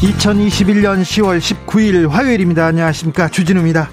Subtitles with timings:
[0.00, 2.64] 2021년 10월 19일 화요일입니다.
[2.64, 3.28] 안녕하십니까.
[3.28, 3.90] 주진우입니다.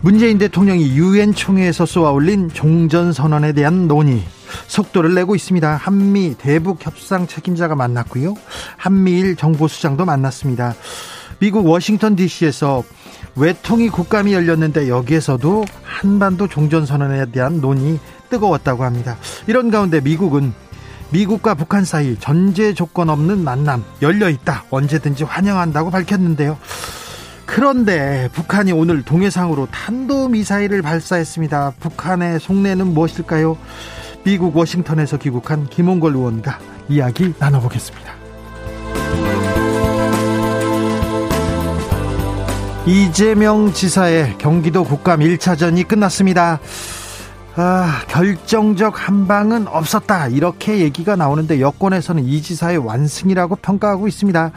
[0.00, 4.24] 문재인 대통령이 유엔 총회에서 쏘아 올린 종전 선언에 대한 논의
[4.66, 5.76] 속도를 내고 있습니다.
[5.76, 8.34] 한미 대북 협상 책임자가 만났고요.
[8.76, 10.74] 한미일 정보수장도 만났습니다.
[11.38, 12.82] 미국 워싱턴 DC에서
[13.36, 19.16] 외통위 국감이 열렸는데 여기에서도 한반도 종전선언에 대한 논의 뜨거웠다고 합니다.
[19.46, 20.52] 이런 가운데 미국은
[21.10, 24.64] 미국과 북한 사이 전제 조건 없는 만남 열려 있다.
[24.70, 26.58] 언제든지 환영한다고 밝혔는데요.
[27.46, 31.72] 그런데 북한이 오늘 동해상으로 탄도미사일을 발사했습니다.
[31.80, 33.56] 북한의 속내는 무엇일까요?
[34.22, 36.58] 미국 워싱턴에서 귀국한 김홍걸 의원과
[36.90, 38.12] 이야기 나눠보겠습니다.
[42.86, 46.58] 이재명 지사의 경기도 국감 1차전이 끝났습니다.
[47.60, 50.28] 아, 결정적 한방은 없었다.
[50.28, 54.52] 이렇게 얘기가 나오는데 여권에서는 이 지사의 완승이라고 평가하고 있습니다.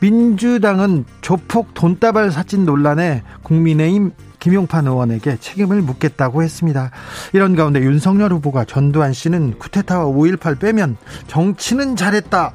[0.00, 6.90] 민주당은 조폭 돈다발 사진 논란에 국민의힘 김용판 의원에게 책임을 묻겠다고 했습니다.
[7.34, 10.96] 이런 가운데 윤석열 후보가 전두환 씨는 쿠데타와 5.18 빼면
[11.28, 12.52] 정치는 잘했다.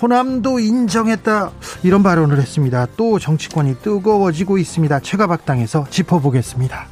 [0.00, 1.50] 호남도 인정했다.
[1.82, 2.86] 이런 발언을 했습니다.
[2.96, 4.98] 또 정치권이 뜨거워지고 있습니다.
[5.00, 6.86] 최가박당에서 짚어보겠습니다.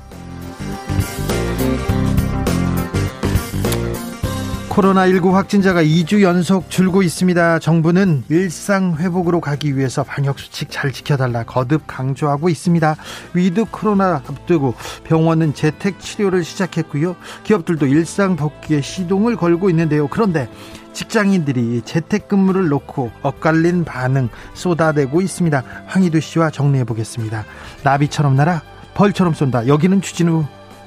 [4.78, 7.58] 코로나19 확진자가 2주 연속 줄고 있습니다.
[7.58, 12.94] 정부는 일상 회복으로 가기 위해서 방역수칙 잘 지켜달라 거듭 강조하고 있습니다.
[13.34, 17.16] 위드 코로나 앞두고 병원은 재택 치료를 시작했고요.
[17.42, 20.06] 기업들도 일상 복귀에 시동을 걸고 있는데요.
[20.06, 20.48] 그런데
[20.92, 25.62] 직장인들이 재택근무를 놓고 엇갈린 반응 쏟아내고 있습니다.
[25.86, 27.44] 황희두 씨와 정리해 보겠습니다.
[27.82, 28.62] 나비처럼 날아
[28.94, 29.66] 벌처럼 쏜다.
[29.66, 30.44] 여기는 주진우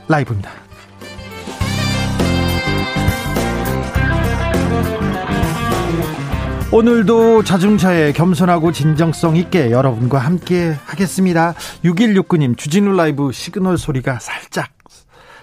[0.08, 0.61] 라이브입니다.
[6.74, 11.54] 오늘도 자중자애 겸손하고 진정성 있게 여러분과 함께 하겠습니다.
[11.84, 14.70] 6169님, 주진우 라이브 시그널 소리가 살짝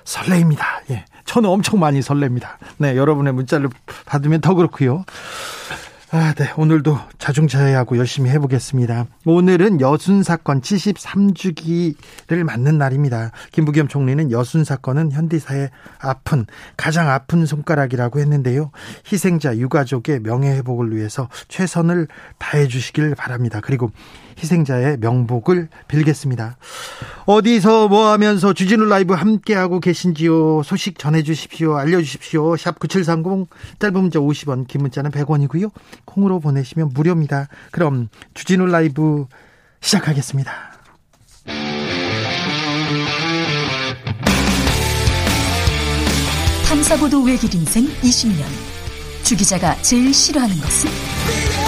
[0.05, 0.65] 설레입니다.
[0.91, 1.05] 예.
[1.27, 2.56] 저는 엄청 많이 설렙니다.
[2.78, 3.69] 네, 여러분의 문자를
[4.06, 5.05] 받으면 더 그렇고요.
[6.10, 6.50] 아, 네.
[6.56, 9.04] 오늘도 자중자애하고 열심히 해보겠습니다.
[9.26, 13.30] 오늘은 여순 사건 73주기를 맞는 날입니다.
[13.52, 15.68] 김부겸 총리는 여순 사건은 현대사의
[15.98, 16.47] 아픈,
[16.78, 18.70] 가장 아픈 손가락이라고 했는데요.
[19.12, 22.08] 희생자 유가족의 명예회복을 위해서 최선을
[22.38, 23.60] 다해 주시길 바랍니다.
[23.62, 23.91] 그리고
[24.38, 26.56] 희생자의 명복을 빌겠습니다.
[27.26, 30.62] 어디서 뭐 하면서 주진우 라이브 함께하고 계신지요?
[30.62, 31.76] 소식 전해주십시오.
[31.76, 32.56] 알려주십시오.
[32.56, 33.48] 샵 9730,
[33.78, 35.71] 짧은 문자 50원, 긴 문자는 100원이고요.
[36.04, 37.48] 콩으로 보내시면 무료입니다.
[37.71, 39.27] 그럼 주진우 라이브
[39.81, 40.53] 시작하겠습니다.
[46.69, 48.44] 탐사보도 외길 인생 20년.
[49.22, 51.67] 주 기자가 제일 싫어하는 것은?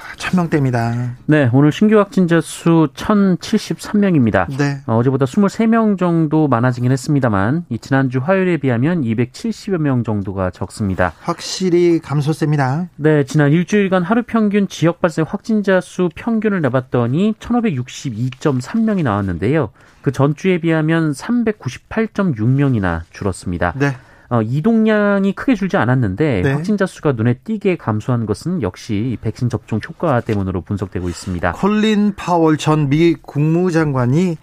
[0.21, 1.15] 천명대입니다.
[1.25, 4.55] 네, 오늘 신규 확진자 수 1,073명입니다.
[4.55, 4.77] 네.
[4.85, 11.13] 어, 제보다 23명 정도 많아지긴 했습니다만 이 지난주 화요일에 비하면 270여 명 정도가 적습니다.
[11.21, 12.89] 확실히 감소세입니다.
[12.97, 19.71] 네, 지난 일주일간 하루 평균 지역 발생 확진자 수 평균을 내봤더니 1,562.3명이 나왔는데요.
[20.03, 23.73] 그 전주에 비하면 398.6명이나 줄었습니다.
[23.75, 23.95] 네.
[24.31, 26.53] 어, 이동량이 크게 줄지 않았는데 네.
[26.53, 31.51] 확진자 수가 눈에 띄게 감소한 것은 역시 백신 접종 효과 때문으로 분석되고 있습니다.
[31.51, 34.37] 콜린 파월 전 미 국무장관이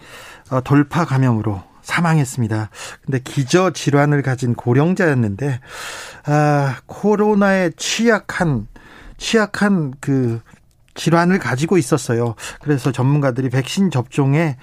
[0.51, 2.69] 어, 돌파 감염으로 사망했습니다.
[3.03, 5.59] 근데 기저 질환을 가진 고령자였는데
[6.25, 8.67] 아, 코로나에 취약한
[9.17, 10.39] 취약한 그
[10.99, 12.35] 질환을 가지고 있었어요.
[12.61, 14.57] 그래서 전문가들이 백신 접종에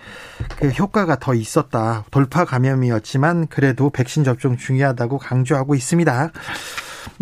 [0.58, 2.04] 그 효과가 더 있었다.
[2.10, 6.30] 돌파 감염이었지만 그래도 백신 접종 중요하다고 강조하고 있습니다.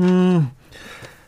[0.00, 0.50] 음,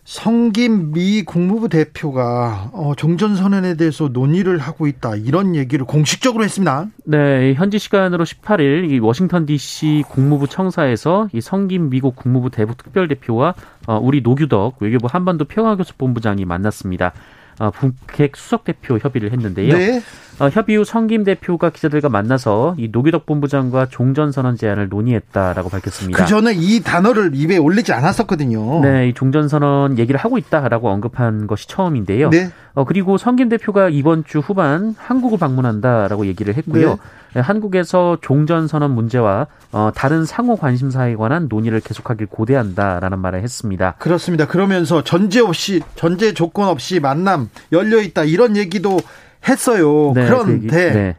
[0.07, 6.87] 성김 미 국무부 대표가 어, 종전선언에 대해서 논의를 하고 있다 이런 얘기를 공식적으로 했습니다.
[7.05, 10.05] 네, 현지 시간으로 18일 이 워싱턴 D.C.
[10.09, 13.55] 국무부 청사에서 이 성김 미국 국무부 대북 특별대표와
[13.89, 17.13] 어, 우리 노규덕 외교부 한반도 평화교섭본부장이 만났습니다.
[17.59, 19.77] 어, 북핵 수석 대표 협의를 했는데요.
[19.77, 20.03] 네.
[20.39, 26.23] 어, 협의 후 성김 대표가 기자들과 만나서 이 노기덕 본부장과 종전 선언 제안을 논의했다라고 밝혔습니다.
[26.23, 28.81] 그 전에 이 단어를 입에 올리지 않았었거든요.
[28.83, 32.29] 네, 이 종전 선언 얘기를 하고 있다라고 언급한 것이 처음인데요.
[32.31, 32.51] 네.
[32.75, 36.91] 어, 그리고 성김 대표가 이번 주 후반 한국을 방문한다라고 얘기를 했고요.
[36.91, 36.97] 네.
[37.35, 43.95] 네 한국에서 종전 선언 문제와 어, 다른 상호 관심사에 관한 논의를 계속하길 고대한다라는 말을 했습니다.
[43.99, 44.47] 그렇습니다.
[44.47, 49.01] 그러면서 전제 없이 전제 조건 없이 만남 열려 있다 이런 얘기도
[49.49, 50.13] 했어요.
[50.15, 51.17] 네, 그런데 그 네.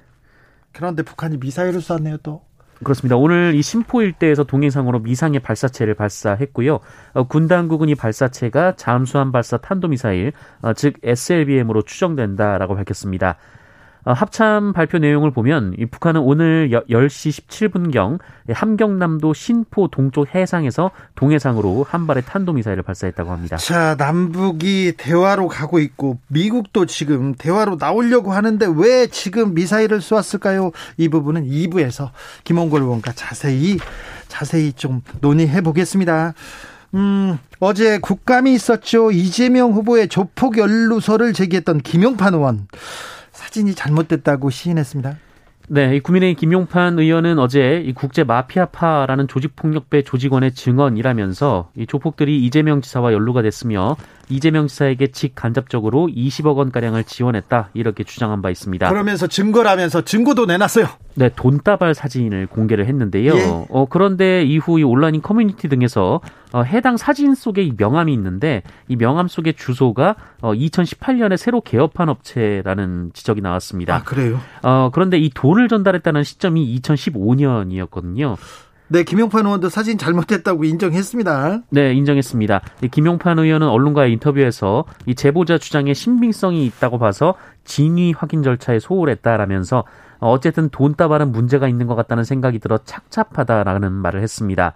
[0.74, 2.42] 그런데 북한이 미사일을 쐈네요 또.
[2.84, 3.16] 그렇습니다.
[3.16, 6.80] 오늘 이 심포 일대에서 동해상으로 미상의 발사체를 발사했고요.
[7.14, 13.38] 어, 군 당국은 이 발사체가 잠수함 발사 탄도미사일, 어, 즉 SLBM으로 추정된다라고 밝혔습니다.
[14.08, 18.20] 어, 합참 발표 내용을 보면 이 북한은 오늘 10시 17분경
[18.50, 23.58] 함경남도 신포 동쪽 해상에서 동해상으로 한 발의 탄도미사일을 발사했다고 합니다.
[23.58, 30.72] 자, 남북이 대화로 가고 있고 미국도 지금 대화로 나오려고 하는데 왜 지금 미사일을 쏘았을까요?
[30.96, 32.12] 이 부분은 2부에서
[32.46, 33.78] 김원걸 의원과 자세히
[34.30, 36.34] 자세히 좀 논의해 보겠습니다.
[36.94, 39.12] 음, 어제 국감이 있었죠.
[39.12, 42.68] 이재명 후보의 조폭 연루설을 제기했던 김용판 의원.
[43.48, 45.18] 사진이 잘못됐다고 시인했습니다.
[45.70, 53.12] 네, 국민의힘 김용판 의원은 어제 이 국제 마피아파라는 조직폭력배 조직원의 증언이라면서 이 조폭들이 이재명 지사와
[53.14, 53.98] 연루가 됐으며
[54.30, 58.90] 이재명 지사에게 직간접적으로 20억 원 가량을 지원했다 이렇게 주장한 바 있습니다.
[58.90, 60.88] 그러면서 증거라면서 증거도 내놨어요.
[61.16, 63.36] 네, 돈다발 사진을 공개를 했는데요.
[63.36, 63.66] 예.
[63.70, 66.22] 어, 그런데 이후 이 온라인 커뮤니티 등에서
[66.52, 72.10] 어, 해당 사진 속에 이 명함이 있는데 이 명함 속의 주소가 어, 2018년에 새로 개업한
[72.10, 73.96] 업체라는 지적이 나왔습니다.
[73.96, 74.40] 아, 그래요?
[74.62, 78.38] 어, 그런데 이 돈을 전달했다는 시점이 2015년이었거든요.
[78.90, 81.64] 네, 김용판 의원도 사진 잘못했다고 인정했습니다.
[81.70, 82.62] 네, 인정했습니다.
[82.90, 87.36] 김용판 의원은 언론과의 인터뷰에서 이 제보자 주장에 신빙성이 있다고 봐서
[87.66, 89.84] 진위 확인 절차에 소홀했다라면서
[90.20, 94.74] 어쨌든 돈다발은 문제가 있는 것 같다는 생각이 들어 착잡하다라는 말을 했습니다.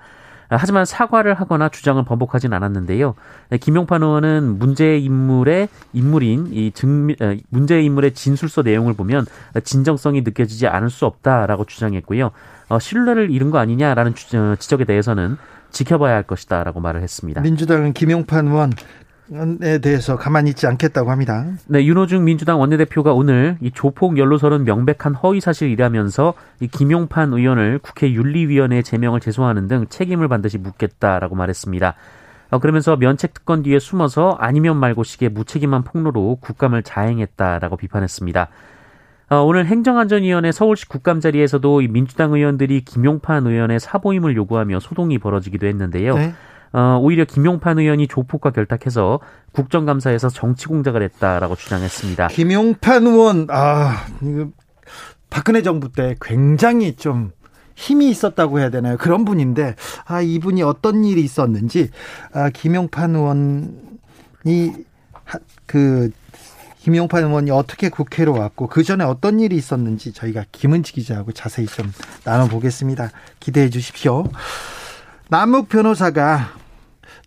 [0.58, 3.16] 하지만 사과를 하거나 주장을 번복하진 않았는데요.
[3.60, 7.16] 김용판 의원은 문제 인물의 인물인 이 증,
[7.50, 9.26] 문제 인물의 진술서 내용을 보면
[9.64, 12.32] 진정성이 느껴지지 않을 수 없다라고 주장했고요.
[12.70, 15.38] 어, 신뢰를 잃은 거 아니냐라는 어, 지적에 대해서는
[15.72, 17.42] 지켜봐야 할 것이다라고 말을 했습니다.
[17.42, 18.72] 민주당은 김용판 의원
[19.62, 21.46] 에 대해서 가만히 있지 않겠다고 합니다.
[21.68, 28.12] 네, 윤호중 민주당 원내대표가 오늘 이 조폭 연루설은 명백한 허위 사실이라면서 이 김용판 의원을 국회
[28.12, 31.96] 윤리위원회에 제명을 제소하는 등 책임을 반드시 묻겠다라고 말했습니다.
[32.50, 38.50] 어, 그러면서 면책 특권 뒤에 숨어서 아니면 말고 식의 무책임한 폭로로 국감을 자행했다라고 비판했습니다.
[39.30, 46.16] 어, 오늘 행정안전위원회 서울시 국감 자리에서도 민주당 의원들이 김용판 의원의 사보임을 요구하며 소동이 벌어지기도 했는데요.
[46.16, 46.34] 네.
[46.74, 49.20] 어, 오히려 김용판 의원이 조폭과 결탁해서
[49.52, 52.28] 국정감사에서 정치 공작을 했다라고 주장했습니다.
[52.28, 54.06] 김용판 의원, 아,
[55.30, 57.32] 박근혜 정부 때 굉장히 좀
[57.76, 58.98] 힘이 있었다고 해야 되나요?
[58.98, 59.76] 그런 분인데,
[60.06, 61.90] 아, 이분이 어떤 일이 있었는지,
[62.34, 64.74] 아, 김용판 의원이
[65.66, 66.12] 그
[66.80, 71.92] 김용판 의원이 어떻게 국회로 왔고 그 전에 어떤 일이 있었는지 저희가 김은지 기자하고 자세히 좀
[72.24, 73.12] 나눠보겠습니다.
[73.40, 74.24] 기대해 주십시오.
[75.32, 76.50] 남욱 변호사가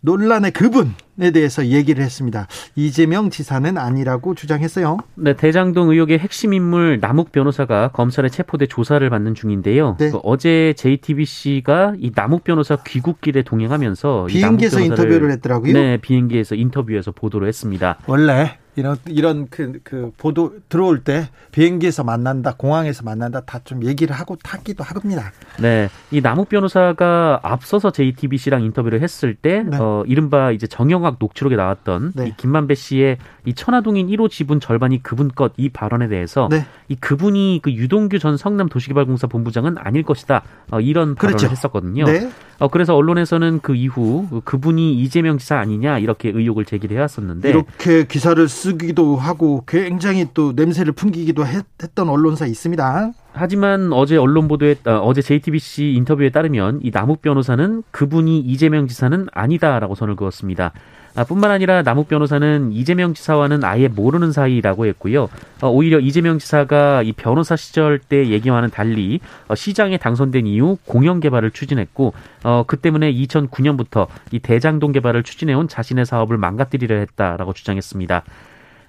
[0.02, 2.46] 논란의 그분에 대해서 얘기를 했습니다.
[2.76, 4.98] 이재명 지사는 아니라고 주장했어요.
[5.14, 9.96] 네, 대장동 의혹의 핵심 인물 남욱 변호사가 검찰에 체포돼 조사를 받는 중인데요.
[9.98, 10.10] 네.
[10.10, 15.72] 그 어제 JTBC가 이 남욱 변호사 귀국길에 동행하면서 비행기에서 인터뷰를 했더라고요.
[15.72, 17.96] 네, 비행기에서 인터뷰에서 보도를 했습니다.
[18.06, 24.14] 원래 이런 이런 그, 그 보도 들어올 때 비행기에서 만난다, 공항에서 만난다 다 좀 얘기를
[24.14, 25.32] 하고 타기도 합니다.
[25.58, 29.78] 네, 이 남욱 변호사가 앞서서 JTBC랑 인터뷰를 했을 때 네.
[29.78, 32.28] 어, 이른바 이제 정영학 녹취록에 나왔던 네.
[32.28, 33.16] 이 김만배 씨의
[33.46, 36.66] 이 천화동인 1호 지분 절반이 그분 것 이 발언에 대해서 네.
[36.88, 41.48] 이 그분이 그 유동규 전 성남 도시개발공사 본부장은 아닐 것이다 어, 이런 발언을 그렇죠.
[41.48, 42.04] 했었거든요.
[42.04, 42.28] 네.
[42.58, 48.46] 어, 그래서 언론에서는 그 이후 그분이 이재명 지사 아니냐 이렇게 의혹을 제기를 해왔었는데 이렇게 기사를
[48.48, 53.12] 쓰 기도 하고 굉장히 또 냄새를 풍기기도 했, 던 언론사 있습니다.
[53.32, 59.26] 하지만 어제 언론 보도에 어, 제 JTBC 인터뷰에 따르면 이 남욱 변호사는 그분이 이재명 지사는
[59.32, 60.72] 아니다라고 선을 그었습니다.
[61.16, 65.28] 아, 뿐만 아니라 남욱 변호사는 이재명 지사와는 아예 모르는 사이라고 했고요.
[65.62, 71.20] 어, 오히려 이재명 지사가 이 변호사 시절 때 얘기와는 달리 어, 시장에 당선된 이후 공영
[71.20, 78.24] 개발을 추진했고 어, 그 때문에 2009년부터 이 대장동 개발을 추진해온 자신의 사업을 망가뜨리려 했다라고 주장했습니다.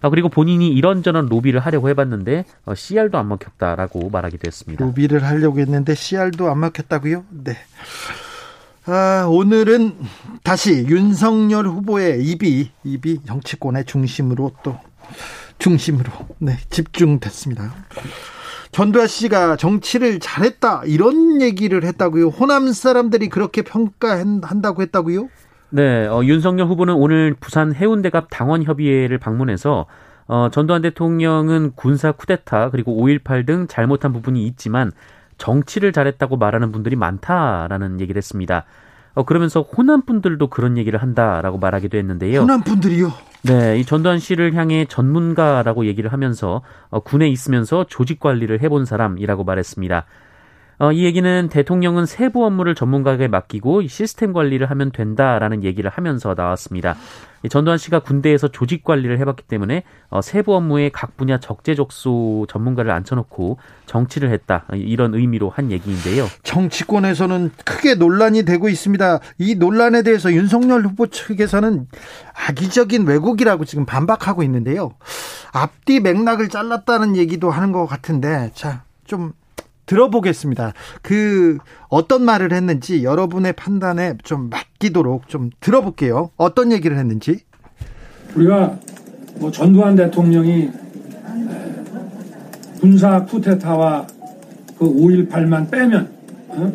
[0.01, 4.83] 아, 그리고 본인이 이런저런 로비를 하려고 해봤는데 어, CR도 안 먹혔다라고 말하기도 했습니다.
[4.83, 7.25] 로비를 하려고 했는데 CR도 안 먹혔다고요?
[7.43, 7.57] 네.
[8.87, 9.97] 아, 오늘은
[10.43, 14.77] 다시 윤석열 후보의 입이 입이 정치권의 중심으로 또
[15.57, 17.73] 중심으로 네, 집중됐습니다.
[18.71, 22.27] 전두환 씨가 정치를 잘했다 이런 얘기를 했다고요.
[22.27, 25.29] 호남 사람들이 그렇게 평가한다고 했다고요?
[25.69, 29.85] 네, 어, 윤석열 후보는 오늘 부산 해운대갑 당원협의회를 방문해서
[30.27, 34.91] 어, 전두환 대통령은 군사 쿠데타 그리고 5.18 등 잘못한 부분이 있지만
[35.37, 38.65] 정치를 잘했다고 말하는 분들이 많다라는 얘기를 했습니다.
[39.13, 42.41] 어, 그러면서 호남 분들도 그런 얘기를 한다라고 말하기도 했는데요.
[42.41, 43.11] 호남 분들이요?
[43.43, 49.43] 네, 이 전두환 씨를 향해 전문가라고 얘기를 하면서 어, 군에 있으면서 조직 관리를 해본 사람이라고
[49.43, 50.05] 말했습니다.
[50.77, 56.95] 어, 이 얘기는 대통령은 세부 업무를 전문가에게 맡기고 시스템 관리를 하면 된다라는 얘기를 하면서 나왔습니다.
[57.49, 63.57] 전두환 씨가 군대에서 조직 관리를 해봤기 때문에 어, 세부 업무에 각 분야 적재적소 전문가를 앉혀놓고
[63.85, 66.25] 정치를 했다 이런 의미로 한 얘기인데요.
[66.43, 69.19] 정치권에서는 크게 논란이 되고 있습니다.
[69.37, 71.87] 이 논란에 대해서 윤석열 후보 측에서는
[72.47, 74.93] 악의적인 왜곡이라고 지금 반박하고 있는데요.
[75.53, 79.33] 앞뒤 맥락을 잘랐다는 얘기도 하는 것 같은데 자 좀
[79.85, 80.73] 들어보겠습니다.
[81.01, 81.57] 그
[81.89, 86.31] 어떤 말을 했는지 여러분의 판단에 좀 맡기도록 좀 들어볼게요.
[86.37, 87.39] 어떤 얘기를 했는지.
[88.35, 88.77] 우리가
[89.35, 90.69] 뭐 전두환 대통령이
[92.79, 94.07] 군사 쿠데타와
[94.77, 96.09] 그 5.18만 빼면
[96.49, 96.73] 어?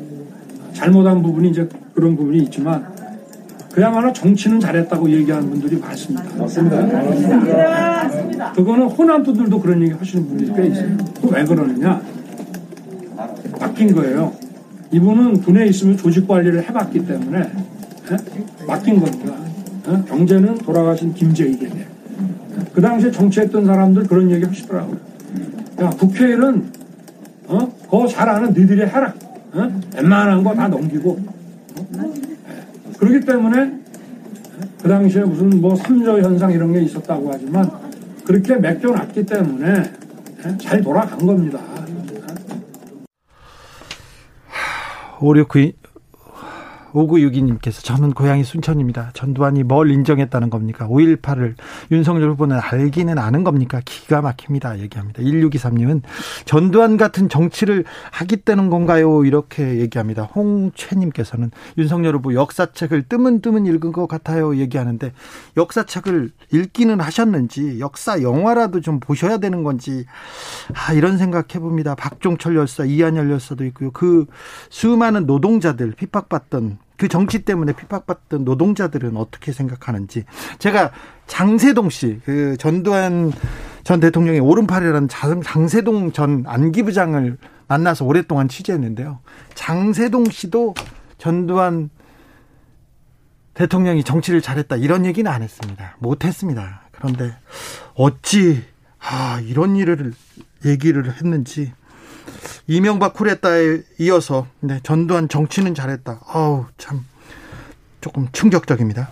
[0.72, 2.90] 잘못한 부분이 이제 그런 부분이 있지만
[3.72, 6.24] 그야말로 정치는 잘했다고 얘기하는 분들이 많습니다.
[6.36, 6.82] 맞습니다.
[6.82, 8.52] 맞습니다.
[8.52, 10.96] 그거는 호남 분들도 그런 얘기 하시는 분들이 꽤 있어요.
[11.30, 12.02] 왜 그러느냐?
[13.59, 14.32] 맡긴 거예요.
[14.92, 17.42] 이분은 군에 있으면 조직 관리를 해봤기 때문에 에?
[18.12, 18.66] 예?
[18.66, 19.35] 맡긴 겁니다.
[19.88, 19.90] 에?
[19.90, 20.04] 어?
[20.04, 21.87] 경제는 돌아가신 김재익에게.
[22.73, 24.97] 그 당시에 정치했던 사람들 그런 얘기 하시더라고요.
[25.80, 26.70] 야, 국회의원,
[27.47, 27.73] 어?
[27.85, 29.12] 그거 잘 아는 니들이 해라.
[29.52, 29.80] 어?
[29.97, 31.18] 웬만한 거 다 넘기고.
[31.78, 32.14] 어?
[32.99, 33.73] 그렇기 때문에
[34.82, 37.70] 그 당시에 무슨 뭐 삼저 현상 이런 게 있었다고 하지만
[38.25, 39.82] 그렇게 맡겨놨기 때문에
[40.59, 41.59] 잘 돌아간 겁니다.
[45.20, 45.79] 569
[46.92, 49.11] 5962님께서 저는 고향이 순천입니다.
[49.14, 50.88] 전두환이 뭘 인정했다는 겁니까?
[50.88, 51.54] 5.18을
[51.90, 53.80] 윤석열 후보는 알기는 아는 겁니까?
[53.85, 54.78] 기가 막힙니다.
[54.80, 55.23] 얘기합니다.
[55.23, 56.02] 1623님은
[56.44, 59.25] 전두환 같은 정치를 하겠다는 건가요?
[59.25, 60.25] 이렇게 얘기합니다.
[60.25, 64.56] 홍채님께서는 윤석열 후보 역사책을 뜨문뜨문 읽은 것 같아요.
[64.56, 65.12] 얘기하는데
[65.56, 70.04] 역사책을 읽기는 하셨는지 역사 영화라도 좀 보셔야 되는 건지
[70.75, 71.94] 아, 이런 생각 해 봅니다.
[71.94, 73.90] 박종철 열사, 이한열 열사도 있고요.
[73.92, 74.26] 그
[74.68, 80.25] 수많은 노동자들 핍박받던 그 정치 때문에 핍박받던 노동자들은 어떻게 생각하는지
[80.59, 80.92] 제가
[81.26, 83.33] 장세동 씨, 그 전두환
[83.85, 87.38] 전 대통령의 오른팔이라는 장세동 전 안기부장을
[87.69, 89.21] 만나서 오랫동안 취재했는데요.
[89.54, 90.75] 장세동 씨도
[91.16, 91.88] 전두환
[93.54, 95.97] 대통령이 정치를 잘했다 이런 얘기는 안 했습니다.
[96.00, 96.83] 못 했습니다.
[96.92, 97.35] 그런데
[97.95, 98.62] 어찌
[98.99, 100.12] 아 이런 일을
[100.66, 101.73] 얘기를 했는지
[102.66, 106.20] 이명박 쿠데타에 이어서 네, 전두환 정치는 잘했다.
[106.26, 107.04] 아우 참
[108.00, 109.10] 조금 충격적입니다.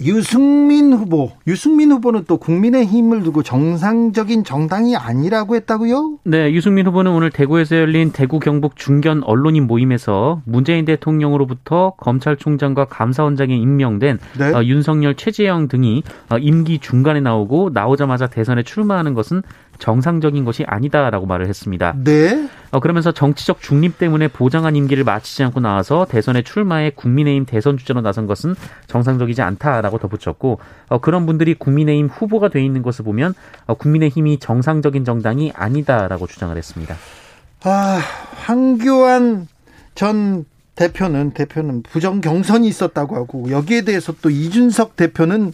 [0.00, 6.18] 유승민 후보, 유승민 후보는 또 국민의 힘을 두고 정상적인 정당이 아니라고 했다고요?
[6.24, 13.54] 네, 유승민 후보는 오늘 대구에서 열린 대구 경북 중견 언론인 모임에서 문재인 대통령으로부터 검찰총장과 감사원장에
[13.54, 14.54] 임명된 네?
[14.54, 19.42] 어, 윤석열, 최재형 등이 어, 임기 중간에 나오고 나오자마자 대선에 출마하는 것은
[19.82, 21.92] 정상적인 것이 아니다라고 말을 했습니다.
[22.04, 22.48] 네.
[22.70, 28.00] 어, 그러면서 정치적 중립 때문에 보장한 임기를 마치지 않고 나와서 대선에 출마해 국민의힘 대선 주자로
[28.00, 28.54] 나선 것은
[28.86, 33.34] 정상적이지 않다라고 덧붙였고 어, 그런 분들이 국민의힘 후보가 돼 있는 것을 보면
[33.66, 36.94] 어, 국민의힘이 정상적인 정당이 아니다라고 주장을 했습니다.
[37.64, 38.00] 아,
[38.36, 39.48] 황교안
[39.96, 40.44] 전
[40.76, 45.52] 대표는 대표는 부정 경선이 있었다고 하고 여기에 대해서 또 이준석 대표는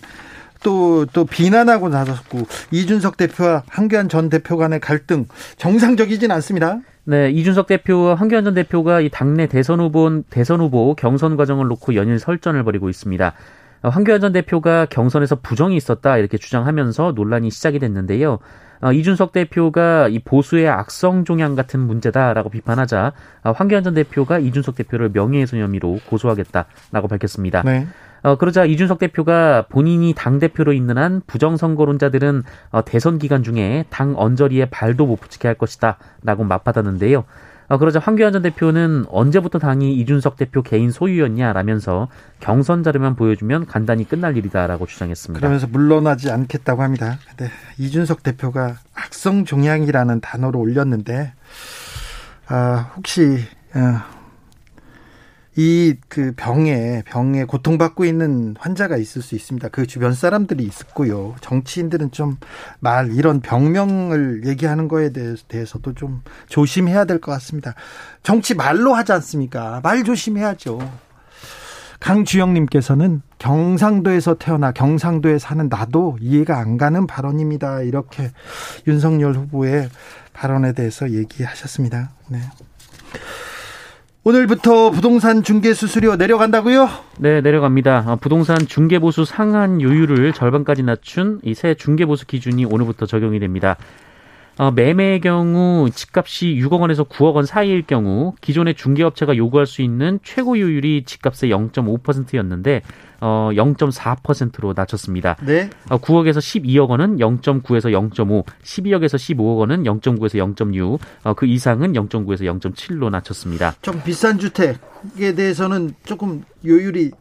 [0.62, 6.78] 또, 또 비난하고 나섰고, 이준석 대표와 한교안 전 대표 간의 갈등, 정상적이진 않습니다.
[7.04, 11.94] 네, 이준석 대표와 한교안 전 대표가 이 당내 대선 후보, 대선 후보 경선 과정을 놓고
[11.94, 13.32] 연일 설전을 벌이고 있습니다.
[13.82, 18.40] 황교안 전 대표가 경선에서 부정이 있었다 이렇게 주장하면서 논란이 시작이 됐는데요.
[18.80, 23.12] 어, 이준석 대표가 이 보수의 악성 종양 같은 문제다라고 비판하자
[23.44, 27.62] 어, 황교안 전 대표가 이준석 대표를 명예훼손 혐의로 고소하겠다라고 밝혔습니다.
[27.62, 27.86] 네.
[28.22, 34.66] 어, 그러자 이준석 대표가 본인이 당대표로 있는 한 부정선거론자들은 어, 대선 기간 중에 당 언저리에
[34.66, 37.24] 발도 못 붙이게 할 것이다 라고 맞받았는데요.
[37.68, 42.08] 어, 그러자 황교안 전 대표는 언제부터 당이 이준석 대표 개인 소유였냐라면서
[42.40, 45.38] 경선 자료만 보여주면 간단히 끝날 일이다라고 주장했습니다.
[45.38, 47.18] 그러면서 물러나지 않겠다고 합니다.
[47.28, 51.34] 근데 이준석 대표가 악성 종양이라는 단어를 올렸는데
[52.48, 53.38] 아, 혹시
[53.74, 54.17] 어,
[55.60, 59.68] 이 그 병에 병에 고통받고 있는 환자가 있을 수 있습니다.
[59.70, 61.34] 그 주변 사람들이 있었고요.
[61.40, 62.36] 정치인들은 좀
[62.80, 65.10] 말 이런 병명을 얘기하는 거에
[65.48, 67.74] 대해서도 좀 조심해야 될 것 같습니다.
[68.22, 69.80] 정치 말로 하지 않습니까?
[69.82, 70.78] 말 조심해야죠.
[72.00, 77.82] 강주영님께서는 경상도에서 태어나 경상도에 사는 나도 이해가 안 가는 발언입니다.
[77.82, 78.30] 이렇게
[78.86, 79.88] 윤석열 후보의
[80.32, 82.10] 발언에 대해서 얘기하셨습니다.
[82.28, 82.38] 네.
[84.24, 86.88] 오늘부터 부동산 중개 수수료 내려간다고요?
[87.18, 88.04] 네, 내려갑니다.
[88.06, 93.38] 어, 부동산 중개 보수 상한 요율을 절반까지 낮춘 이 새 중개 보수 기준이 오늘부터 적용이
[93.38, 93.76] 됩니다.
[94.58, 100.18] 어, 매매의 경우 집값이 6억 원에서 9억 원 사이일 경우 기존의 중개업체가 요구할 수 있는
[100.24, 102.82] 최고 요율이 집값의 0.5%였는데
[103.20, 105.36] 어, 0.4%로 낮췄습니다.
[105.44, 105.70] 네.
[105.90, 112.42] 어, 9억에서 12억 원은 0.9에서 0.5, 12억에서 15억 원은 0.9에서 0.6, 어, 그 이상은 0.9에서
[112.60, 113.74] 0.7로 낮췄습니다.
[113.82, 117.12] 좀 비싼 주택에 대해서는 조금 요율이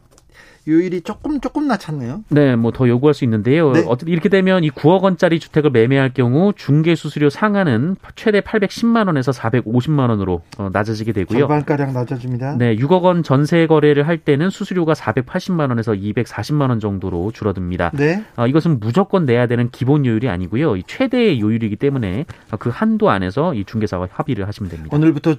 [0.68, 2.24] 요율이 조금 조금 낮췄네요.
[2.28, 3.72] 네, 뭐 더 요구할 수 있는데요.
[3.72, 3.84] 네.
[3.86, 9.32] 어쨌든 이렇게 되면 이 9억 원짜리 주택을 매매할 경우 중개 수수료 상한은 최대 810만 원에서
[9.32, 11.38] 450만 원으로 어, 낮아지게 되고요.
[11.40, 12.56] 절반 가량 낮아집니다.
[12.58, 17.90] 네, 6억 원 전세 거래를 할 때는 수수료가 480만 원에서 240만 원 정도로 줄어듭니다.
[17.94, 18.22] 네.
[18.36, 20.76] 어, 이것은 무조건 내야 되는 기본 요율이 아니고요.
[20.76, 22.26] 이 최대의 요율이기 때문에
[22.58, 24.94] 그 한도 안에서 이 중개사와 협의를 하시면 됩니다.
[24.96, 25.36] 오늘부터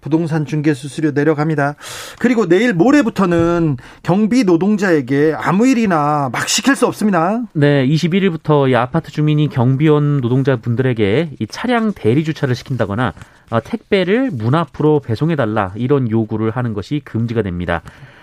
[0.00, 1.76] 부동산 중개 수수료 내려갑니다.
[2.18, 7.42] 그리고 내일 모레부터는 경비 노동자에게 아무 일이나 막 시킬 수 없습니다.
[7.52, 13.12] 네, 21일부터 이 아파트 주민이 경비원 노동자분들에게 이 차량 대리 주차를 시킨다거나
[13.50, 17.82] 어, 택배를 문 앞으로 배송해 달라 이런 요구를 하는 것이 금지가 됩니다.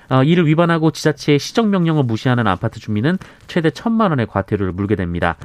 [0.09, 5.35] 어, 이를 위반하고 지자체의 시정 명령을 무시하는 아파트 주민은 최대 천만 원의 과태료를 물게 됩니다.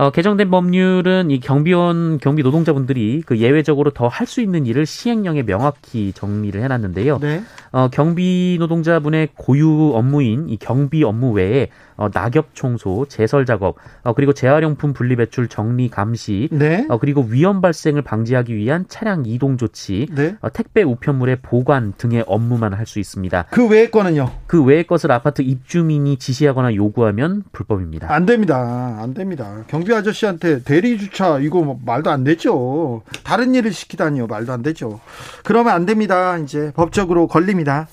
[0.00, 5.42] 어, 개정된 법률은 이 경비원 경비 노동자분들이 그 예외적으로 더 할 수 있는 일을 시행령에
[5.42, 7.18] 명확히 정리를 해놨는데요.
[7.18, 7.42] 네.
[7.70, 14.14] 어, 경비 노동자분의 고유 업무인 이 경비 업무 외에 어, 낙엽 청소, 제설 작업, 어,
[14.14, 16.86] 그리고 재활용품 분리 배출 정리 감시, 네.
[16.88, 20.34] 어, 그리고 위험 발생을 방지하기 위한 차량 이동 조치, 네.
[20.40, 23.46] 어, 택배 우편물의 보관 등의 업무만 할 수 있습니다.
[23.50, 24.30] 그 외의 거는요?
[24.46, 28.10] 그 외의 것을 아파트 입주민이 지시하거나 요구하면 불법입니다.
[28.10, 28.96] 안 됩니다.
[28.98, 29.62] 안 됩니다.
[29.68, 33.02] 경비 아저씨한테 대리 주차 이거 뭐 말도 안 되죠.
[33.24, 34.26] 다른 일을 시키다니요.
[34.26, 35.00] 말도 안 되죠.
[35.44, 36.38] 그러면 안 됩니다.
[36.38, 37.88] 이제 법적으로 걸립니다.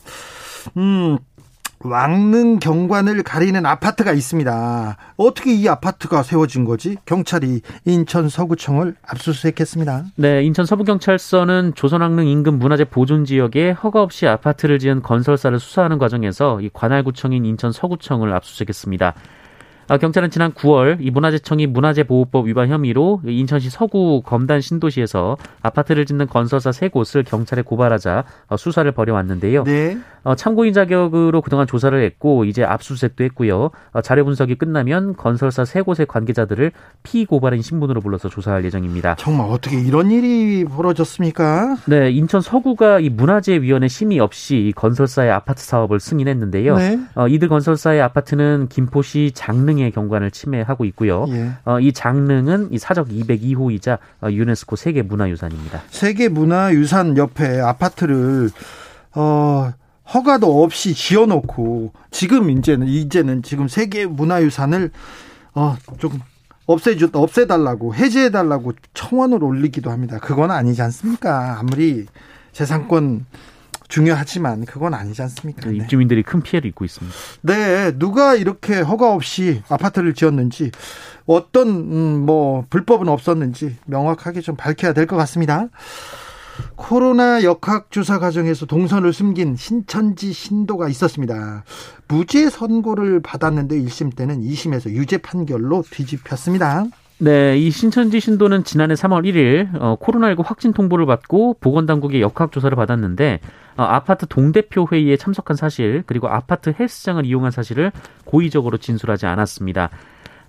[0.78, 1.18] 음,
[1.80, 4.98] 왕릉 경관을 가리는 아파트가 있습니다.
[5.18, 6.98] 어떻게 이 아파트가 세워진 거지?
[7.06, 10.06] 경찰이 인천 서구청을 압수수색했습니다.
[10.16, 16.62] 네, 인천 서부경찰서는 조선왕릉 인근 문화재 보존 지역에 허가 없이 아파트를 지은 건설사를 수사하는 과정에서
[16.62, 19.14] 이 관할구청인 인천 서구청을 압수수색했습니다.
[19.90, 26.28] 아, 경찰은 지난 9월 이 문화재청이 문화재보호법 위반 혐의로 인천시 서구 검단 신도시에서 아파트를 짓는
[26.28, 29.64] 건설사 세 곳을 경찰에 고발하자 어, 수사를 벌여왔는데요.
[29.64, 29.98] 네.
[30.28, 33.72] 어, 참고인 자격으로 그동안 조사를 했고 이제 압수수색도 했고요.
[33.94, 39.16] 어, 자료 분석이 끝나면 건설사 세 곳의 관계자들을 피고발인 신분으로 불러서 조사할 예정입니다.
[39.16, 41.78] 정말 어떻게 이런 일이 벌어졌습니까?
[41.86, 46.76] 네, 인천 서구가 이 문화재위원회 심의 없이 건설사의 아파트 사업을 승인했는데요.
[46.76, 47.00] 네.
[47.16, 51.26] 어, 이들 건설사의 아파트는 김포시 장릉의 경관을 침해하고 있고요.
[51.30, 51.52] 예.
[51.64, 55.84] 어, 이 장릉은 이 사적 202호이자 어, 유네스코 세계 문화유산입니다.
[55.88, 58.50] 세계 문화유산 옆에 아파트를
[59.16, 59.72] 어
[60.14, 64.92] 허가도 없이 지어놓고 지금 이제는 이제는 지금 세계 문화유산을
[65.54, 66.20] 어좀
[66.66, 70.20] 없애주 없애달라고 해제해달라고 청원을 올리기도 합니다.
[70.20, 71.58] 그건 아니지 않습니까?
[71.60, 72.06] 아무리
[72.52, 73.26] 재산권
[73.88, 75.70] 중요하지만 그건 아니지 않습니까?
[75.70, 75.78] 네.
[75.78, 77.16] 입주민들이 큰 피해를 입고 있습니다.
[77.44, 80.72] 네, 누가 이렇게 허가 없이 아파트를 지었는지
[81.26, 85.68] 어떤 음, 뭐 불법은 없었는지 명확하게 좀 밝혀야 될 것 같습니다.
[86.76, 91.64] 코로나 역학조사 과정에서 동선을 숨긴 신천지 신도가 있었습니다.
[92.08, 96.86] 무죄 선고를 받았는데 1심 때는 2심에서 유죄 판결로 뒤집혔습니다.
[97.20, 103.40] 네, 이 신천지 신도는 지난해 3월 1일 어, 코로나19 확진 통보를 받고 보건당국의 역학조사를 받았는데
[103.76, 107.92] 어, 아파트 동대표 회의에 참석한 사실 그리고 아파트 헬스장을 이용한 사실을
[108.26, 109.90] 고의적으로 진술하지 않았습니다.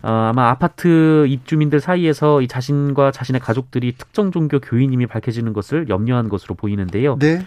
[0.03, 6.29] 어, 아마 아파트 입주민들 사이에서 이 자신과 자신의 가족들이 특정 종교 교인임이 밝혀지는 것을 염려한
[6.29, 7.19] 것으로 보이는데요.
[7.19, 7.45] 네.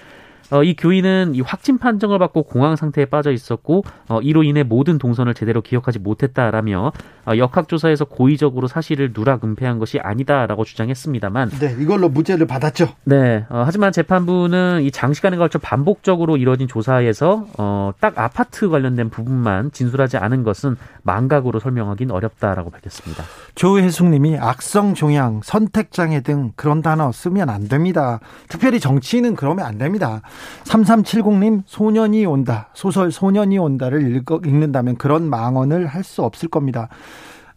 [0.51, 4.97] 어, 이 교인은 이 확진 판정을 받고 공황 상태에 빠져 있었고 어, 이로 인해 모든
[4.97, 6.91] 동선을 제대로 기억하지 못했다라며
[7.25, 12.89] 어, 역학조사에서 고의적으로 사실을 누락 은폐한 것이 아니다라고 주장했습니다만 네, 이걸로 무죄를 받았죠.
[13.05, 19.71] 네, 어, 하지만 재판부는 이 장시간에 걸쳐 반복적으로 이뤄진 조사에서 어, 딱 아파트 관련된 부분만
[19.71, 23.23] 진술하지 않은 것은 망각으로 설명하기는 어렵다라고 밝혔습니다.
[23.55, 28.19] 조혜숙님이 악성 종양, 선택장애 등 그런 단어 쓰면 안 됩니다.
[28.49, 30.21] 특별히 정치인은 그러면 안 됩니다.
[30.65, 32.69] 3370님 소년이 온다.
[32.73, 36.89] 소설 소년이 온다를 읽어, 읽는다면 그런 망언을 할 수 없을 겁니다.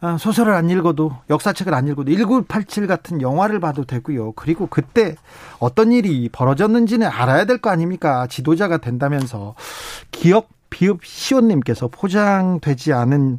[0.01, 4.33] 아, 소설을 안 읽어도 역사책을 안 읽어도 1987 같은 영화를 봐도 되고요.
[4.33, 5.17] 그리고 그때
[5.59, 8.27] 어떤 일이 벌어졌는지는 알아야 될 거 아닙니까?
[8.27, 9.55] 지도자가 된다면서
[10.11, 13.39] 기억 비읍 시온님께서 포장되지 않은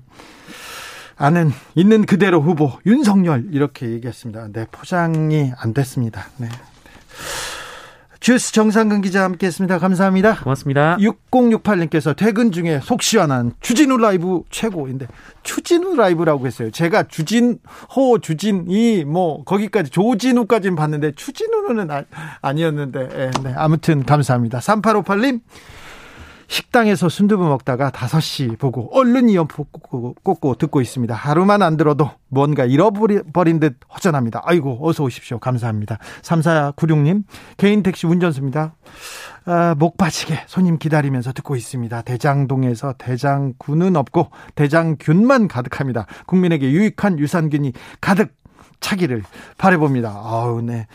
[1.17, 4.47] 않은 있는 그대로 후보 윤석열 이렇게 얘기했습니다.
[4.51, 6.25] 네, 포장이 안 됐습니다.
[6.37, 6.49] 네.
[8.25, 9.77] 주스 정상근 기자 함께했습니다.
[9.77, 10.39] 감사합니다.
[10.41, 10.97] 고맙습니다.
[10.97, 15.05] 6068님께서 퇴근 중에 속 시원한 추진우 라이브 최고인데
[15.43, 16.71] 추진우 라이브라고 했어요.
[16.71, 23.53] 제가 주진호 주진이 뭐 거기까지 조진우까지는 봤는데 추진우는 아, 니었는데 네, 네.
[23.55, 24.57] 아무튼 감사합니다.
[24.57, 25.41] 3858님
[26.47, 31.13] 식당에서 순두부 먹다가 5시 보고 얼른 이어폰 꽂고, 꽂고 듣고 있습니다.
[31.13, 34.41] 하루만 안 들어도 뭔가 잃어버린 듯 허전합니다.
[34.43, 35.39] 아이고, 어서 오십시오.
[35.39, 35.97] 감사합니다.
[36.21, 37.23] 3496님,
[37.57, 38.75] 개인 택시 운전수입니다.
[39.45, 42.01] 아, 목 빠지게 손님 기다리면서 듣고 있습니다.
[42.01, 46.07] 대장동에서 대장군은 없고 대장균만 가득합니다.
[46.25, 48.33] 국민에게 유익한 유산균이 가득
[48.79, 49.23] 차기를
[49.57, 50.09] 바래봅니다.
[50.09, 50.87] 아우, 네.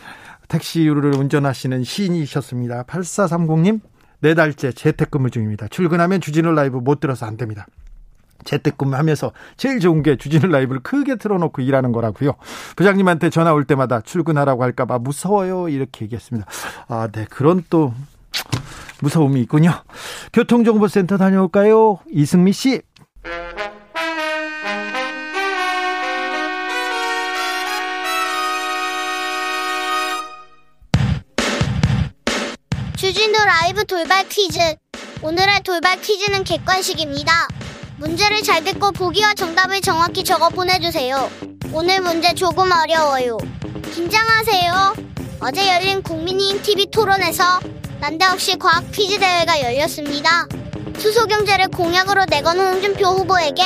[0.49, 2.83] 택시를 운전하시는 시인이셨습니다.
[2.83, 3.81] 8430님,
[4.20, 5.68] 네 달째 재택근무 중입니다.
[5.68, 7.66] 출근하면 주진우 라이브 못 들어서 안 됩니다.
[8.44, 12.35] 재택근무 하면서 제일 좋은 게 주진우 라이브를 크게 틀어놓고 일하는 거라고요.
[12.76, 15.68] 부장님한테 전화 올 때마다 출근하라고 할까봐 무서워요.
[15.68, 16.46] 이렇게 얘기했습니다.
[16.88, 17.26] 아, 네.
[17.28, 17.92] 그런 또
[19.02, 19.72] 무서움이 있군요.
[20.33, 21.98] 교통정보센터 다녀올까요?
[22.11, 22.83] 이승미 씨.
[33.40, 34.59] 주진우 라이브 돌발 퀴즈.
[35.22, 37.48] 오늘의 돌발 퀴즈는 객관식입니다.
[37.96, 41.31] 문제를 잘 듣고 보기와 정답을 정확히 적어 보내주세요.
[41.72, 43.38] 오늘 문제 조금 어려워요.
[43.94, 44.94] 긴장하세요.
[45.40, 47.61] 어제 열린 국민힘 TV 토론에서
[48.00, 50.46] 난데없이 과학 퀴즈 대회가 열렸습니다.
[50.98, 53.62] 수소경제를 공약으로 내건 홍준표 후보에게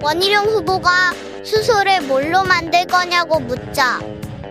[0.00, 1.12] 원희룡 후보가
[1.44, 3.98] 수소를 뭘로 만들 거냐고 묻자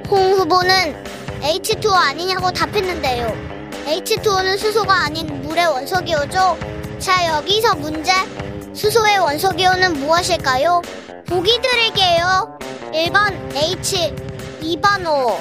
[0.10, 1.04] 홍 후보는
[1.42, 3.51] H2O 아니냐고 답했는데요.
[3.86, 6.58] H2O는 수소가 아닌 물의 원소기호죠.
[7.00, 8.12] 자, 여기서 문제.
[8.74, 10.82] 수소의 원소기호는 무엇일까요?
[11.28, 12.58] 보기 드릴게요.
[12.94, 14.14] 1번 H,
[14.62, 15.40] 2번 O,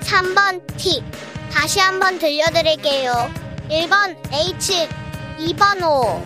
[0.00, 1.02] 3번 T.
[1.52, 3.30] 다시 한번 들려드릴게요.
[3.70, 4.88] 1번 H,
[5.38, 6.22] 2번 O,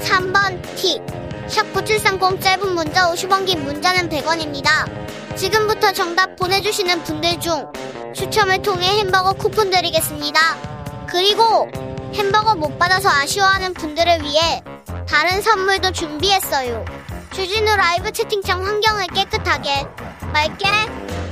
[0.00, 1.00] 3번 T.
[1.48, 5.36] 샵9730 짧은 문자 50원 긴 문자는 100원입니다.
[5.36, 7.66] 지금부터 정답 보내주시는 분들 중
[8.14, 10.75] 추첨을 통해 햄버거 쿠폰 드리겠습니다.
[11.08, 11.68] 그리고
[12.14, 14.62] 햄버거 못 받아서 아쉬워하는 분들을 위해
[15.08, 16.84] 다른 선물도 준비했어요.
[17.32, 19.86] 주진우 라이브 채팅창 환경을 깨끗하게
[20.32, 20.66] 맑게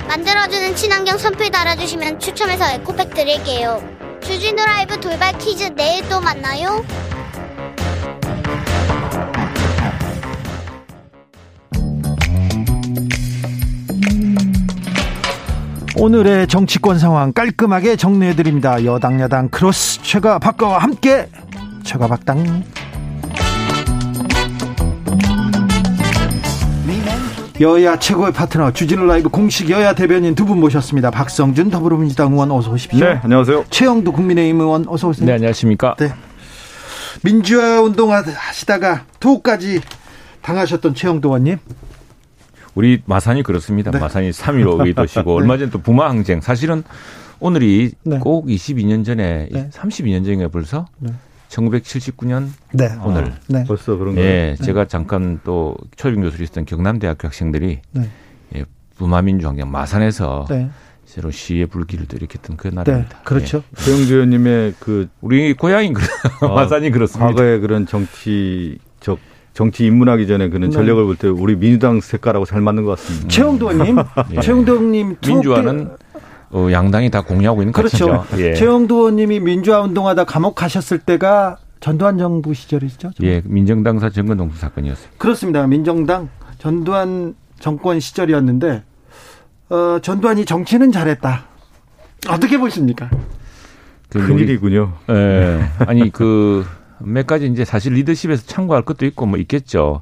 [0.07, 3.83] 만들어주는 친환경 선풀 달아주시면 추첨해서 에코백 드릴게요.
[4.21, 6.83] 주진우 라이브 돌발 퀴즈 내일 또 만나요.
[15.97, 18.83] 오늘의 정치권 상황 깔끔하게 정리해드립니다.
[18.85, 21.29] 여당 야당 크로스 최가 박가와 함께
[21.83, 22.63] 최가 박당
[27.61, 31.09] 여야 최고의 파트너 주진우 라이브 공식 여야 대변인 두 분 모셨습니다.
[31.09, 32.99] 박성준 더불어민주당 의원 어서 오십시오.
[32.99, 33.65] 네, 안녕하세요.
[33.69, 35.25] 최형두 국민의힘 의원 어서 오세요.
[35.25, 35.95] 네, 안녕하십니까.
[35.97, 36.11] 네.
[37.23, 39.79] 민주화 운동 하시다가 투옥까지
[40.41, 41.57] 당하셨던 최형두 의원님.
[42.75, 43.91] 우리 마산이 그렇습니다.
[43.91, 43.99] 네.
[43.99, 45.35] 마산이 3.15 의도시고 네.
[45.41, 46.83] 얼마 전 또 부마 항쟁 사실은
[47.39, 48.19] 오늘이 네.
[48.19, 49.69] 꼭 22년 전에 네.
[49.71, 51.11] 32년 전에 벌써 네.
[51.49, 52.89] 1979년 네.
[53.03, 53.63] 오늘 아, 네.
[53.65, 54.27] 벌써 그런 거예요.
[54.29, 57.79] 예, 제가 잠깐 또 초빙 교수로 있었던 경남대학교 학생들이
[58.55, 58.65] 예,
[58.97, 60.45] 부마민주 항쟁 마산에서
[61.05, 63.19] 새로 시의 불길을 일으켰던 그 날입니다.
[63.23, 63.63] 그렇죠.
[63.77, 63.81] 예.
[63.83, 66.01] 최영주 의원님의 그 우리 고향인 그
[66.45, 67.27] 마산이 그렇습니다.
[67.27, 69.19] 과거에 그런 정치적
[69.55, 70.73] 정치 입문하기 전에 그는 네.
[70.73, 73.27] 전력을 볼 때 우리 민주당 색깔하고 잘 맞는 것 같습니다.
[73.29, 73.97] 최영도님,
[74.35, 74.41] 예.
[74.41, 75.89] 최영도님 민주화는
[76.51, 78.07] 어, 양당이 다 공유하고 있는 그렇죠.
[78.09, 78.37] 같죠.
[78.41, 78.53] 예.
[78.53, 83.11] 최영도 의원님이 민주화 운동하다 감옥 가셨을 때가 전두환 정부 시절이죠.
[83.23, 85.07] 예, 민정당사 정권 동수 사건이었어요.
[85.17, 85.65] 그렇습니다.
[85.67, 86.27] 민정당
[86.59, 88.83] 전두환 정권 시절이었는데
[89.69, 91.45] 어, 전두환이 정치는 잘했다.
[92.27, 93.09] 어떻게 보십니까?
[94.09, 94.91] 큰일이군요.
[95.09, 95.13] 예.
[95.13, 95.69] 네.
[95.79, 96.65] 아니 그
[96.99, 100.01] 몇 가지 이제 사실 리더십에서 참고할 것도 있고 뭐 있겠죠.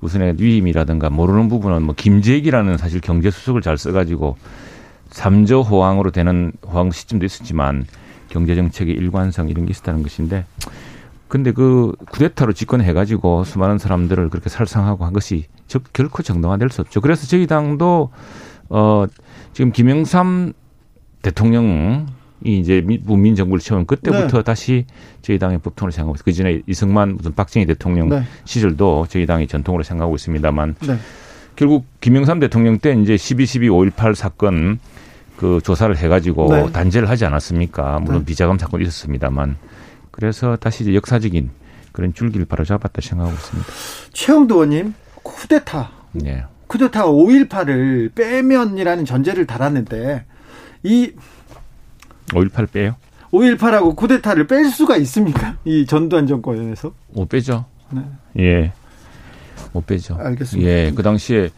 [0.00, 4.36] 우선의 위임이라든가 모르는 부분은 뭐 김재기라는 사실 경제 수석을 잘 써가지고
[5.10, 7.86] 삼조 호황으로 되는 호황 시점도 있었지만
[8.28, 10.44] 경제 정책의 일관성 이런 게 있었다는 것인데
[11.28, 17.00] 근데 그 쿠데타로 집권해가지고 수많은 사람들을 그렇게 살상하고 한 것이 저, 결코 정당화될 수 없죠.
[17.00, 18.10] 그래서 저희 당도
[18.70, 19.06] 어
[19.52, 20.52] 지금 김영삼
[21.20, 22.06] 대통령
[22.44, 24.42] 이 이제 문민 정부를 채운 그때부터 네.
[24.42, 24.86] 다시
[25.22, 26.24] 저희 당의 법통으로 생각하고 있어요.
[26.24, 28.22] 그 전에 이승만 무슨 박정희 대통령 네.
[28.44, 30.96] 시절도 저희 당이 전통으로 생각하고 있습니다만 네.
[31.56, 34.78] 결국 김영삼 대통령 때 이제 12.12.5.18 사건
[35.36, 36.72] 그 조사를 해가지고 네.
[36.72, 37.98] 단죄를 하지 않았습니까?
[38.00, 38.26] 물론 네.
[38.26, 39.56] 비자금 사건이 있었습니다만
[40.12, 41.50] 그래서 다시 이제 역사적인
[41.92, 43.68] 그런 줄기를 바로잡았다 생각하고 있습니다.
[44.12, 45.90] 최영도 의원님 쿠데타.
[46.12, 46.44] 네.
[46.68, 50.24] 쿠데타 5.18을 빼면이라는 전제를 달았는데
[50.84, 51.12] 이
[52.28, 52.96] 5.18 빼요?
[53.32, 55.56] 5.18하고 쿠데타를 뺄 수가 있습니까?
[55.64, 56.92] 이 전두환 정권에서?
[57.12, 57.66] 못 빼죠.
[57.90, 58.02] 네.
[58.38, 58.72] 예.
[59.72, 60.16] 못 빼죠.
[60.18, 60.70] 알겠습니다.
[60.70, 60.92] 예.
[60.94, 61.50] 그 당시에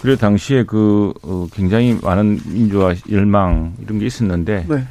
[0.00, 4.84] 그래 당시에 그 어, 굉장히 많은 민주화 열망 이런 게 있었는데 네.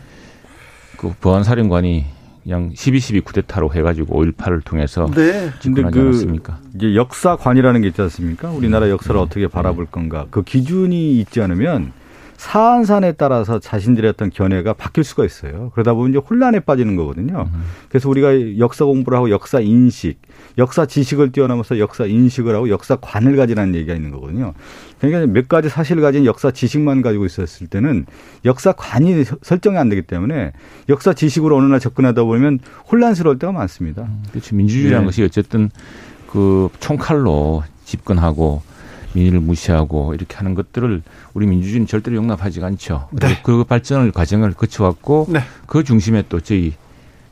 [0.97, 2.05] 그 보안사령관이
[2.43, 5.51] 그냥 12.12 쿠데타로 해가지고 5.18을 통해서 네.
[5.62, 6.60] 근데 그 않았습니까?
[6.75, 8.49] 이제 역사관이라는 게 있지 않습니까?
[8.51, 8.91] 우리나라 음.
[8.91, 9.21] 역사를 네.
[9.21, 10.27] 어떻게 바라볼 건가?
[10.31, 11.91] 그 기준이 있지 않으면
[12.41, 15.69] 사안산에 따라서 자신들의 어떤 견해가 바뀔 수가 있어요.
[15.73, 17.47] 그러다 보면 이제 혼란에 빠지는 거거든요.
[17.54, 17.63] 음.
[17.88, 20.19] 그래서 우리가 역사 공부를 하고 역사 인식,
[20.58, 24.56] 역사 지식을 뛰어넘어서 역사 인식을 하고 역사관을 가지라는 얘기가 있는 거거든요.
[24.99, 28.08] 그러니까 몇 가지 사실을 가진 역사 지식만 가지고 있었을 때는
[28.43, 30.51] 역사관이 설정이 안 되기 때문에
[30.89, 32.58] 역사 지식으로 어느 날 접근하다 보면
[32.91, 34.01] 혼란스러울 때가 많습니다.
[34.01, 34.56] 음, 그렇죠.
[34.56, 35.06] 민주주의라는 네.
[35.06, 35.69] 것이 어쨌든
[36.27, 38.63] 그 총칼로 집권하고
[39.13, 41.02] 민의를 무시하고 이렇게 하는 것들을
[41.34, 43.10] 우리 민주주의는 절대로 용납하지 않죠.
[43.12, 43.39] 네.
[43.43, 45.41] 그 발전을 과정을 거쳐왔고 네.
[45.65, 46.74] 그 중심에 또 저희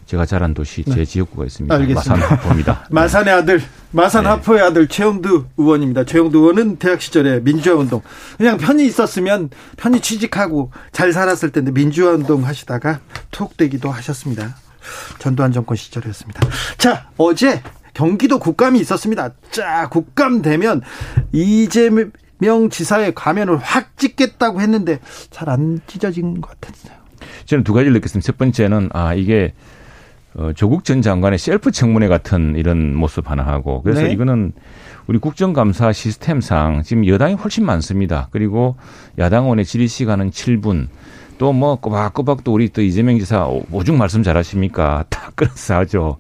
[0.06, 1.06] 제가 자란 도시 제 네.
[1.06, 1.76] 지역구가 있습니다.
[1.76, 2.16] 알겠습니다.
[2.18, 2.88] 마산 하포입니다.
[2.90, 3.62] 마산의 아들,
[3.92, 4.30] 마산 네.
[4.30, 6.04] 하포의 아들 최영두 의원입니다.
[6.06, 8.02] 최영두 의원은 대학 시절에 민주화 운동
[8.38, 14.56] 그냥 편히 있었으면 편히 취직하고 잘 살았을 텐데 민주화 운동 하시다가 투옥되기도 하셨습니다.
[15.20, 16.42] 전두환 정권 시절이었습니다.
[16.80, 17.62] 자, 어제
[18.00, 19.32] 경기도 국감이 있었습니다.
[19.52, 20.82] 자, 국감 되면
[21.34, 25.00] 이재명 지사의 가면을 확 찍겠다고 했는데
[25.32, 26.94] 잘 안 찢어진 것 같았어요.
[27.44, 28.26] 저는 두 가지를 느꼈습니다.
[28.26, 29.54] 첫 번째는 아 이게
[30.34, 34.14] 어, 조국 전 장관의 셀프 청문회 같은 이런 모습 하나 하고 그래서 네.
[34.14, 34.54] 이거는
[35.08, 38.30] 우리 국정감사 시스템상 지금 여당이 훨씬 많습니다.
[38.32, 38.78] 그리고
[39.18, 40.88] 야당원의 질의 시간은 7분.
[41.40, 45.06] 또 뭐 꼬박꼬박 또 우리 또 이재명 지사 오죽 말씀 잘하십니까?
[45.10, 46.18] 다 끌어서 하죠.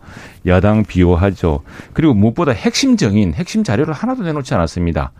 [0.48, 1.62] 야당 비호하죠.
[1.94, 5.12] 그리고 무엇보다 핵심적인 핵심 자료를 하나도 내놓지 않았습니다.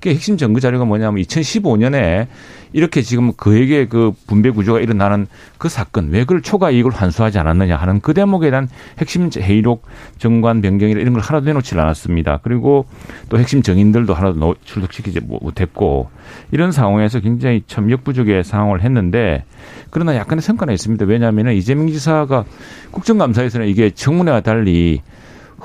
[0.00, 2.26] 그 핵심 증거 자료가 뭐냐면 2015년에
[2.72, 7.76] 이렇게 지금 그에게 그 분배 구조가 일어나는 그 사건 왜 그걸 초과 이익을 환수하지 않았느냐
[7.76, 9.86] 하는 그 대목에 대한 핵심 회의록
[10.18, 12.40] 정관 변경이나 이런 걸 하나도 내놓지 않았습니다.
[12.42, 12.86] 그리고
[13.28, 16.10] 또 핵심 정인들도 하나도 출석시키지 못했고
[16.50, 19.44] 이런 상황에서 굉장히 참 역부족의 상황을 했는데
[19.90, 21.06] 그러나 약간의 성과는 있습니다.
[21.06, 22.44] 왜냐하면 이재명 지사가
[22.90, 25.00] 국정감사에서는 이게 청문회와 달리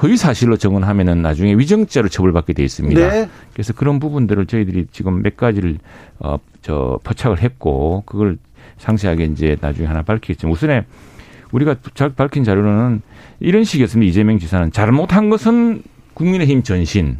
[0.01, 3.10] 허위 사실로 정언하면은 나중에 위정죄로 처벌받게 돼 있습니다.
[3.10, 3.30] 네.
[3.54, 5.77] 그래서 그런 부분들을 저희들이 지금 몇 가지를
[6.19, 8.38] 어저 포착을 했고 그걸
[8.77, 10.86] 상세하게 이제 나중에 하나 밝히겠지만 우선에
[11.51, 11.75] 우리가
[12.15, 13.01] 밝힌 자료는
[13.39, 14.10] 이런 식이었습니다.
[14.10, 17.17] 이재명 지사는 잘못한 것은 국민의힘 전신,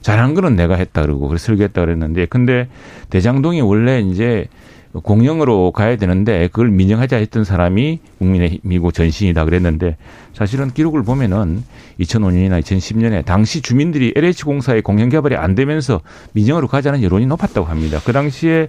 [0.00, 2.68] 잘한 거는 내가 했다 그러고 그래서 설계했다 그랬는데 근데
[3.10, 4.46] 대장동이 원래 이제
[4.92, 9.96] 공영으로 가야 되는데 그걸 민영하자 했던 사람이 국민의힘이고 전신이다 그랬는데
[10.32, 11.64] 사실은 기록을 보면은
[12.00, 16.00] 2005년이나 2010년에 당시 주민들이 LH공사의 공영 개발이 안 되면서
[16.32, 18.00] 민영으로 가자는 여론이 높았다고 합니다.
[18.04, 18.68] 그 당시에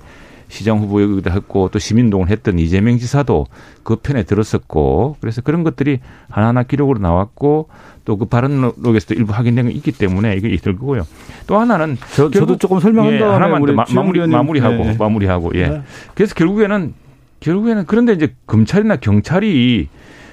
[0.50, 3.48] 시장 후보이기도 했고 또 시민동을 했던 이재명 지사도
[3.84, 7.70] 그 편에 들었었고 그래서 그런 것들이 하나하나 기록으로 나왔고
[8.06, 11.06] 또 그 발언록에서도 일부 확인된 게 있기 때문에 이게 있을 거고요.
[11.46, 14.96] 또 하나는 저, 도 조금 설명한 예, 하나만 더 마 무리 마무리하고 네.
[14.98, 15.68] 마무리하고 예.
[15.68, 15.82] 네.
[16.16, 16.94] 그래서 결국에는
[17.42, 19.90] 결국에는 그런데 이제 검찰이나 경찰이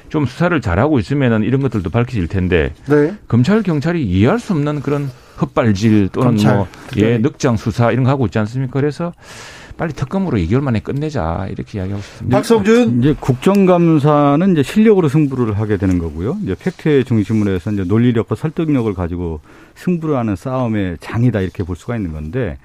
[0.09, 3.15] 좀 수사를 잘하고 있으면은 이런 것들도 밝혀질 텐데 네.
[3.27, 6.57] 검찰 경찰이 이해할 수 없는 그런 헛발질 또는 검찰.
[6.57, 8.73] 뭐 예, 늑장 수사 이런 거 하고 있지 않습니까?
[8.79, 9.13] 그래서
[9.77, 12.37] 빨리 특검으로 2개월 만에 끝내자 이렇게 이야기하고 싶습니다.
[12.39, 16.37] 박성준 이제 국정감사는 이제 실력으로 승부를 하게 되는 거고요.
[16.43, 19.41] 이제 팩트의 중심으로 해서 이제 논리력과 설득력을 가지고
[19.75, 22.57] 승부를 하는 싸움의 장이다 이렇게 볼 수가 있는 건데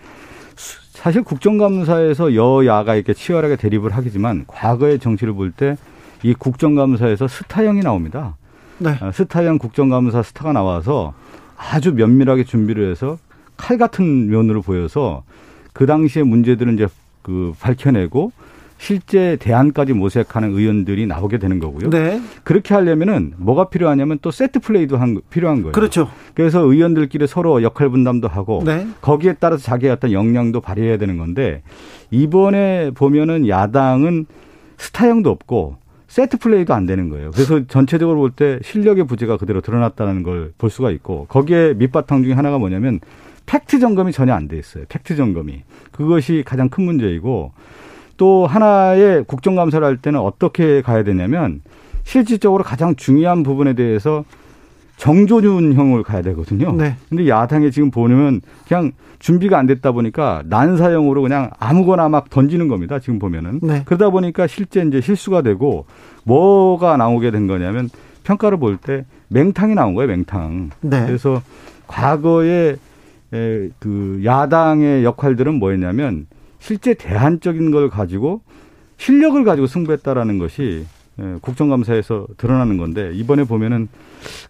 [0.55, 5.77] 사실 국정감사에서 여야가 이렇게 치열하게 대립을 하겠지만 과거의 정치를 볼 때
[6.23, 8.35] 이 국정감사에서 스타형이 나옵니다.
[8.77, 8.97] 네.
[8.99, 11.13] 아, 스타형 국정감사 스타가 나와서
[11.57, 13.17] 아주 면밀하게 준비를 해서
[13.55, 15.23] 칼 같은 면으로 보여서
[15.71, 16.87] 그 당시의 문제들은 이제
[17.29, 18.31] 그 밝혀내고
[18.79, 21.89] 실제 대안까지 모색하는 의원들이 나오게 되는 거고요.
[21.89, 22.19] 네.
[22.43, 25.73] 그렇게 하려면은 뭐가 필요하냐면 또 세트 플레이도 한, 필요한 거예요.
[25.73, 26.09] 그렇죠.
[26.33, 28.87] 그래서 의원들끼리 서로 역할 분담도 하고 네.
[29.01, 31.61] 거기에 따라서 자기의 어떤 역량도 발휘해야 되는 건데
[32.09, 34.25] 이번에 보면은 야당은
[34.77, 35.75] 스타형도 없고
[36.07, 37.29] 세트 플레이도 안 되는 거예요.
[37.31, 42.33] 그래서 전체적으로 볼 때 실력의 부재가 그대로 드러났다는 걸 볼 수가 있고 거기에 밑바탕 중에
[42.33, 42.99] 하나가 뭐냐면
[43.49, 44.83] 팩트 점검이 전혀 안 돼 있어요.
[44.89, 45.63] 팩트 점검이.
[45.91, 47.51] 그것이 가장 큰 문제이고
[48.15, 51.62] 또 하나의 국정감사를 할 때는 어떻게 가야 되냐면
[52.03, 54.23] 실질적으로 가장 중요한 부분에 대해서
[54.97, 56.73] 정조준형을 가야 되거든요.
[56.73, 56.95] 네.
[57.09, 62.99] 근데 야당에 지금 보면 그냥 준비가 안 됐다 보니까 난사형으로 그냥 아무거나 막 던지는 겁니다.
[62.99, 63.62] 지금 보면은.
[63.63, 63.81] 네.
[63.85, 65.85] 그러다 보니까 실제 이제 실수가 되고
[66.23, 67.89] 뭐가 나오게 된 거냐면
[68.23, 70.69] 평가를 볼 때 맹탕이 나온 거예요, 맹탕.
[70.81, 71.05] 네.
[71.07, 71.41] 그래서
[71.88, 72.75] 과거에
[73.31, 76.27] 그 야당의 역할들은 뭐였냐면
[76.59, 78.41] 실제 대안적인 걸 가지고
[78.97, 80.85] 실력을 가지고 승부했다라는 것이
[81.21, 83.89] 예, 국정감사에서 드러나는 건데 이번에 보면은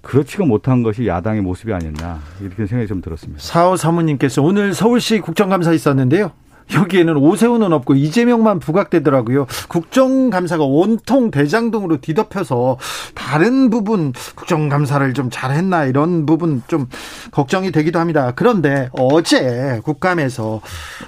[0.01, 3.41] 그렇지가 못한 것이 야당의 모습이 아니었나 이렇게 생각이 좀 들었습니다.
[3.41, 6.31] 사호 사모님께서 오늘 서울시 국정감사 있었는데요.
[6.73, 9.47] 여기에는 오세훈은 없고 이재명만 부각되더라고요.
[9.67, 12.77] 국정감사가 온통 대장동으로 뒤덮여서
[13.15, 16.88] 다른 부분 국정감사를 좀 잘했나 이런 부분 좀
[17.32, 18.34] 걱정이 되기도 합니다.
[18.36, 20.62] 그런데 어제 국감에서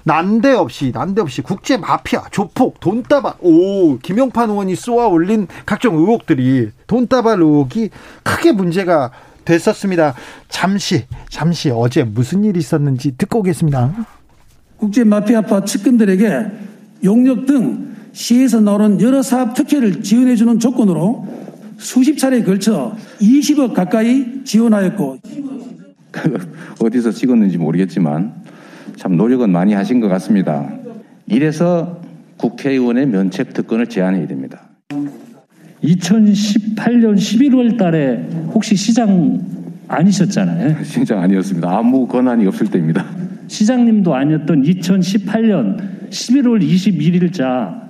[0.03, 7.89] 난데없이 난데없이 국제 마피아 조폭 돈다발 오 김용판 의원이 쏘아 올린 각종 의혹들이 돈다발 의혹이
[8.23, 9.11] 크게 문제가
[9.45, 10.13] 됐었습니다.
[10.49, 14.20] 잠시 잠시 어제 무슨 일이 있었는지 듣고 오겠습니다.
[14.81, 16.45] 국제 마피아파 측근들에게
[17.03, 21.27] 용역 등 시에서 나오는 여러 사업 특혜를 지원해주는 조건으로
[21.77, 25.19] 수십 차례에 걸쳐 20억 가까이 지원하였고
[26.81, 28.33] 어디서 찍었는지 모르겠지만
[28.95, 30.73] 참 노력은 많이 하신 것 같습니다.
[31.27, 32.01] 이래서
[32.37, 34.61] 국회의원의 면책 특권을 제한해야 됩니다.
[35.83, 39.41] 2018년 11월 달에 혹시 시장
[39.87, 40.81] 아니셨잖아요.
[40.83, 41.69] 시장 아니었습니다.
[41.69, 43.05] 아무 권한이 없을 때입니다.
[43.51, 47.81] 시장님도 아니었던 2018년 11월 21일자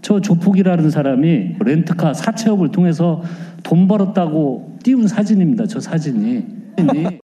[0.00, 3.22] 저 조폭이라는 사람이 렌트카 사채업을 통해서
[3.62, 5.66] 돈 벌었다고 띄운 사진입니다.
[5.66, 6.46] 저 사진이.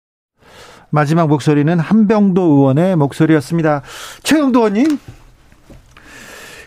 [0.88, 3.82] 마지막 목소리는 한병도 의원의 목소리였습니다.
[4.22, 4.98] 최영도 의원님.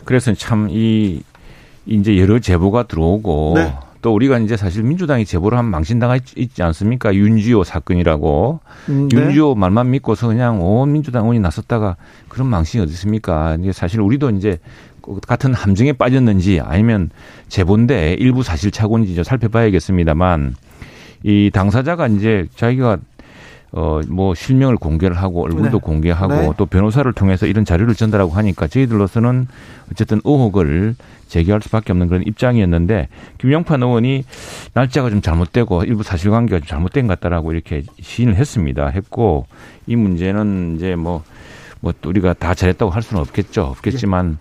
[0.03, 1.23] 그래서 참 이
[1.87, 3.73] 이제 여러 제보가 들어오고 네.
[4.05, 7.15] 또 우리가 이제 사실 민주당이 제보를 한 망신당하 있지 않습니까?
[7.15, 8.59] 윤지호 사건이라고.
[8.89, 9.17] 음, 네.
[9.19, 11.95] 윤지호 말만 믿고서 그냥 온 민주당 의원이 나섰다가
[12.27, 13.57] 그런 망신이 어디 있습니까?
[13.59, 14.59] 이게 사실 우리도 이제
[15.27, 17.09] 같은 함정에 빠졌는지 아니면
[17.47, 20.53] 제보인데 일부 사실 착오인지 좀 살펴봐야겠습니다만
[21.23, 22.97] 이 당사자가 이제 자기가
[23.77, 25.77] 어, 뭐 실명을 공개를 하고 얼굴도 네.
[25.79, 26.49] 공개하고 네.
[26.55, 29.47] 또 변호사를 통해서 이런 자료를 전달하고 하니까 저희들로서는
[29.91, 30.95] 어쨌든 의혹을
[31.27, 34.23] 제기할 수밖에 없는 그런 입장이었는데 김영판 의원이
[34.73, 38.87] 날짜가 좀 잘못되고 일부 사실관계가 좀 잘못된 것 같다라고 이렇게 시인을 했습니다.
[38.87, 39.45] 했고
[39.87, 41.23] 이 문제는 이제 뭐,
[41.81, 43.63] 뭐 우리가 다 잘했다고 할 수는 없겠죠.
[43.63, 44.37] 없겠지만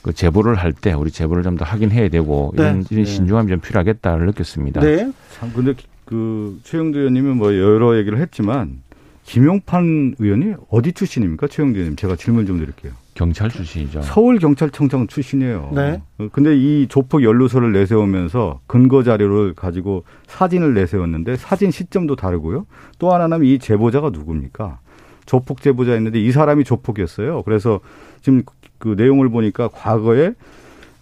[0.00, 2.86] 그 제보를 할 때 우리 제보를 좀 더 확인해야 되고 이런, 네.
[2.90, 3.10] 이런 네.
[3.10, 4.80] 신중함이 좀 필요하겠다를 느꼈습니다.
[4.80, 5.12] 네.
[5.38, 5.74] 참 근데
[6.08, 8.80] 그 최영도 의원님은 뭐 여러 얘기를 했지만
[9.24, 11.48] 김용판 의원이 어디 출신입니까?
[11.48, 12.92] 최영도 의원님 제가 질문 좀 드릴게요.
[13.12, 14.00] 경찰 출신이죠.
[14.00, 15.72] 서울 경찰청장 출신이에요.
[15.74, 16.00] 네.
[16.32, 22.64] 근데 이 조폭 연루서를 내세우면서 근거 자료를 가지고 사진을 내세웠는데 사진 시점도 다르고요.
[22.98, 24.78] 또 하나는 이 제보자가 누굽니까?
[25.26, 27.42] 조폭 제보자였는데 이 사람이 조폭이었어요.
[27.42, 27.80] 그래서
[28.22, 28.44] 지금
[28.78, 30.32] 그 내용을 보니까 과거에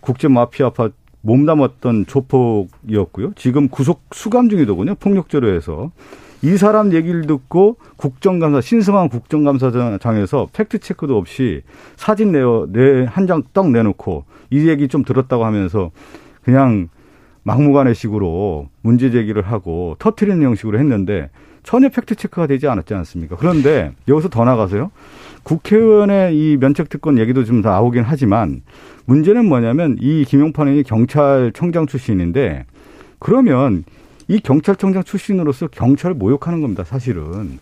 [0.01, 0.91] 국제 마피아 파
[1.27, 3.33] 몸담았던 조폭이었고요.
[3.35, 4.95] 지금 구속 수감 중이더군요.
[4.97, 5.91] 폭력죄로 해서.
[6.43, 11.63] 이 사람 얘기를 듣고 국정감사 신성한 국정감사장에서 팩트 체크도 없이
[11.97, 15.91] 사진 내어 내한 장 떡 내놓고 이 얘기 좀 들었다고 하면서
[16.45, 16.89] 그냥
[17.43, 21.31] 막무가내 식으로 문제 제기를 하고 터트리는 형식으로 했는데
[21.63, 23.37] 전혀 팩트 체크가 되지 않았지 않습니까?
[23.37, 24.91] 그런데 여기서 더 나가서요.
[25.47, 28.63] 국회의원의 이 면책 특권 얘기도 좀 나오긴 하지만
[29.05, 32.65] 문제는 뭐냐면 이 김용판 의원이 경찰청장 출신인데
[33.21, 33.85] 그러면
[34.27, 37.61] 이 경찰청장 출신으로서 경찰을 모욕하는 겁니다, 사실은.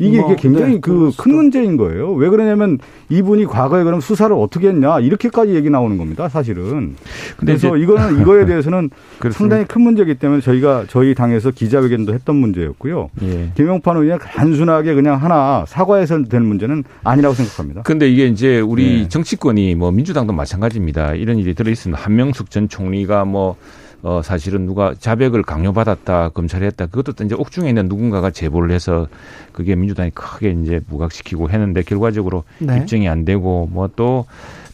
[0.00, 2.12] 이게, 뭐, 이게 굉장히 네, 그큰 문제인 거예요.
[2.12, 2.78] 왜 그러냐면
[3.08, 6.28] 이분이 과거에 그럼 수사를 어떻게 했냐 이렇게까지 얘기 나오는 겁니다.
[6.28, 6.96] 사실은.
[7.36, 8.90] 그래서 이거는 이거에 대해서는
[9.30, 13.10] 상당히 큰 문제이기 때문에 저희가 저희 당에서 기자회견도 했던 문제였고요.
[13.22, 13.52] 예.
[13.54, 17.82] 김용판 의원이 단순하게 그냥 하나 사과해서 될 문제는 아니라고 생각합니다.
[17.84, 19.08] 그런데 이게 이제 우리 네.
[19.08, 21.14] 정치권이 뭐 민주당도 마찬가지입니다.
[21.14, 23.56] 이런 일이 들어 있으면 한명숙 전 총리가 뭐
[24.02, 26.86] 어, 사실은 누가 자백을 강요받았다, 검찰이 했다.
[26.86, 29.06] 그것도 이제 옥중에 있는 누군가가 제보를 해서
[29.52, 32.78] 그게 민주당이 크게 이제 부각시키고 했는데 결과적으로 네.
[32.78, 34.26] 입증이 안 되고 뭐 또,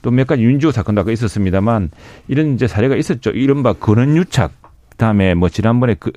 [0.03, 1.91] 또 몇 가지 윤지호 사건도 아까 있었습니다만
[2.29, 3.31] 이런 이제 사례가 있었죠.
[3.31, 4.53] 이른바 근원유착
[4.91, 6.13] 그다음에 뭐 지난번에 그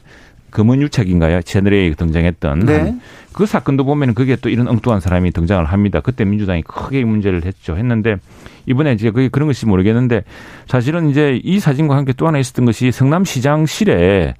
[0.52, 1.41] 금은유착인가요?
[1.41, 2.95] 채널에 등장했던 네.
[3.34, 6.00] 그 사건도 보면 그게 또 이런 엉뚱한 사람이 등장을 합니다.
[6.02, 7.78] 그때 민주당이 크게 문제를 했죠.
[7.78, 8.18] 했는데
[8.66, 10.24] 이번에 이제 그게 그런 것이 모르겠는데
[10.68, 14.34] 사실은 이제 이 사진과 함께 또 하나 있었던 것이 성남시장실에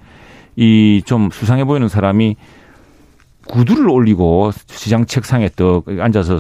[0.56, 2.36] 이 좀 수상해 보이는 사람이
[3.48, 6.40] 구두를 올리고 시장 책상에 또 앉아서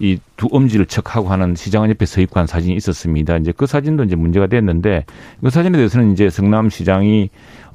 [0.00, 3.36] 이 두 엄지를 척하고 하는 시장원 옆에 서 있고 한 사진이 있었습니다.
[3.38, 5.04] 이제 그 사진도 이제 문제가 됐는데
[5.42, 7.28] 그 사진에 대해서는 이제 성남시장이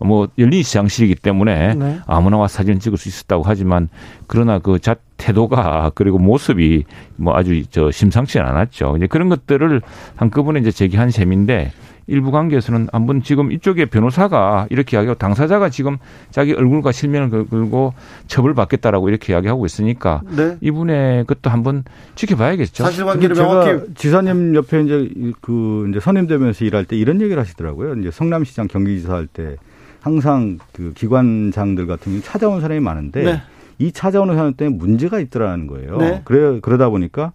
[0.04, 2.00] 뭐 열린 시장실이기 때문에 네.
[2.06, 3.90] 아무나 와 사진 찍을 수 있었다고 하지만
[4.28, 6.84] 그러나 그 자 태도가 그리고 모습이
[7.16, 8.96] 뭐 아주 저 심상치 않았죠.
[8.98, 9.82] 이제 그런 것들을
[10.18, 11.72] 한꺼번에 이제 제기한 셈인데
[12.08, 15.98] 일부 관계에서는 한번 지금 이쪽에 변호사가 이렇게 이야기하고 당사자가 지금
[16.32, 17.94] 자기 얼굴과 실명을 걸고
[18.28, 20.58] 처벌받겠다라고 이렇게 이야기하고 있으니까 네.
[20.60, 21.86] 이분의 것도 한번
[22.16, 22.84] 지켜봐야겠죠.
[22.84, 27.94] 사실관계를 명확히 지사님 옆에 이제 그 이제 선임되면서 일할 때 이런 얘기를 하시더라고요.
[28.02, 29.56] 이제 성남시장 경기지사 할 때
[30.04, 33.42] 항상 그 기관장들 같은 경우 찾아온 사람이 많은데 네.
[33.80, 35.98] 이 찾아오는 사람 때문에 문제가 있더라는 거예요.
[35.98, 36.22] 네.
[36.26, 37.32] 그래 그러다 보니까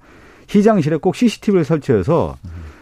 [0.48, 2.36] 시장실에 꼭 CCTV를 설치해서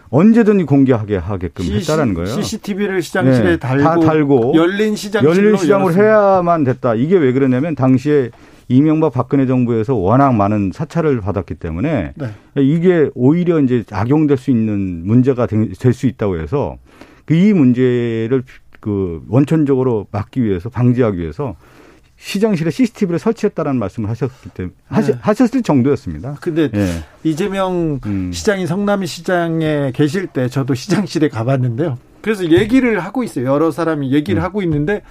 [0.09, 2.27] 언제든지 공개하게 하게끔 CC, 했다라는 거예요.
[2.35, 6.95] CCTV를 시장실에 네, 달고, 다 달고 열린 시장 열린 시장으로 해야만 됐다.
[6.95, 8.31] 이게 왜 그러냐면 당시에
[8.67, 12.27] 이명박 박근혜 정부에서 워낙 많은 사찰을 받았기 때문에 네.
[12.57, 16.77] 이게 오히려 이제 악용될 수 있는 문제가 될 수 있다고 해서
[17.25, 18.43] 그 이 문제를
[18.79, 21.55] 그 원천적으로 막기 위해서 방지하기 위해서
[22.17, 25.17] 시장실에 CCTV를 설치했다라는 말씀을 하셨기 때문에 네.
[25.21, 26.37] 하셨을 정도였습니다.
[26.41, 27.03] 근데 예.
[27.23, 28.31] 이재명 음.
[28.33, 31.97] 시장이 성남시장에 계실 때 저도 시장실에 가봤는데요.
[32.21, 33.45] 그래서 얘기를 하고 있어요.
[33.45, 34.43] 여러 사람이 얘기를 음.
[34.43, 35.03] 하고 있는데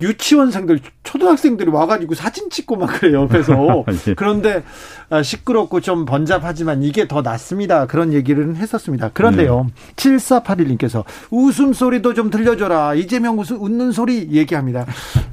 [0.00, 3.84] 유치원생들, 초등학생들이 와가지고 사진 찍고 막 그래요, 옆에서.
[4.08, 4.14] 예.
[4.14, 4.62] 그런데
[5.10, 7.86] 아, 시끄럽고 좀 번잡하지만 이게 더 낫습니다.
[7.86, 9.10] 그런 얘기를 했었습니다.
[9.12, 9.94] 그런데요, 네.
[9.96, 12.94] 7481님께서 웃음소리도 좀 들려줘라.
[12.94, 14.84] 이재명 웃음, 웃는 소리 얘기합니다.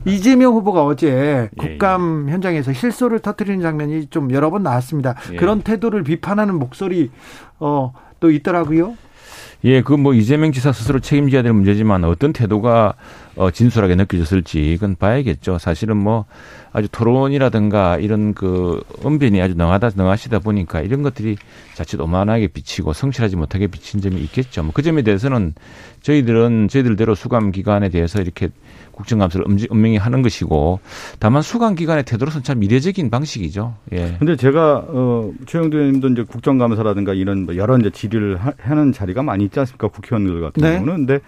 [0.06, 2.34] 이재명 후보가 어제 예, 국감 예.
[2.34, 5.16] 현장에서 실소를 터뜨리는 장면이 좀 여러 번 나왔습니다.
[5.34, 5.36] 예.
[5.36, 7.12] 그런 태도를 비판하는 목소리,
[7.60, 8.95] 어, 또 있더라고요.
[9.64, 12.93] 예, 그 뭐 이재명 지사 스스로 책임져야 될 문제지만 어떤 태도가
[13.36, 15.57] 어, 진솔하게 느껴졌을지 이건 봐야겠죠.
[15.57, 16.25] 사실은 뭐
[16.71, 21.38] 아주 토론이라든가 이런 그 언변이 아주 능하다 능하시다 보니까 이런 것들이
[21.73, 24.63] 자칫 오만하게 비치고 성실하지 못하게 비친 점이 있겠죠.
[24.63, 25.53] 뭐 그 점에 대해서는
[26.01, 28.49] 저희들은 저희들대로 수감 기관에 대해서 이렇게
[28.91, 30.79] 국정감사를 엄명히 하는 것이고
[31.19, 33.75] 다만 수감 기관의 태도로서는 참 미래적인 방식이죠.
[33.93, 34.15] 예.
[34.19, 39.45] 근데 제가 어 최영도 의원님도 이제 국정감사라든가 이런 뭐 여러 이제 질의를 하는 자리가 많이
[39.45, 39.88] 있지 않습니까?
[39.88, 40.73] 국회의원들 같은 네.
[40.73, 41.19] 경우는 근데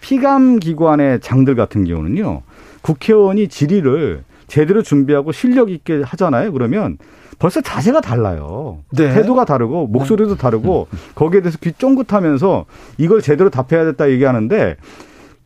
[0.00, 2.42] 피감 기관의 장들 같은 경우는요.
[2.82, 6.52] 국회의원이 질의를 제대로 준비하고 실력 있게 하잖아요.
[6.52, 6.98] 그러면
[7.38, 8.78] 벌써 자세가 달라요.
[8.92, 9.14] 네.
[9.14, 12.66] 태도가 다르고 목소리도 다르고 거기에 대해서 귀 쫑긋하면서
[12.98, 14.76] 이걸 제대로 답해야 됐다 얘기하는데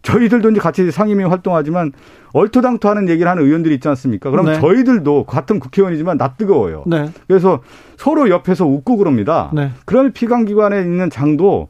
[0.02, 1.92] 저희들도 이제 같이 상임위 활동하지만
[2.32, 4.30] 얼토당토 하는 얘기를 하는 의원들이 있지 않습니까?
[4.30, 4.60] 그럼 네.
[4.60, 6.84] 저희들도 같은 국회의원이지만 낯뜨거워요.
[6.86, 7.10] 네.
[7.26, 7.60] 그래서
[7.96, 9.50] 서로 옆에서 웃고 그럽니다.
[9.54, 9.70] 네.
[9.86, 11.68] 그러면 피감기관에 있는 장도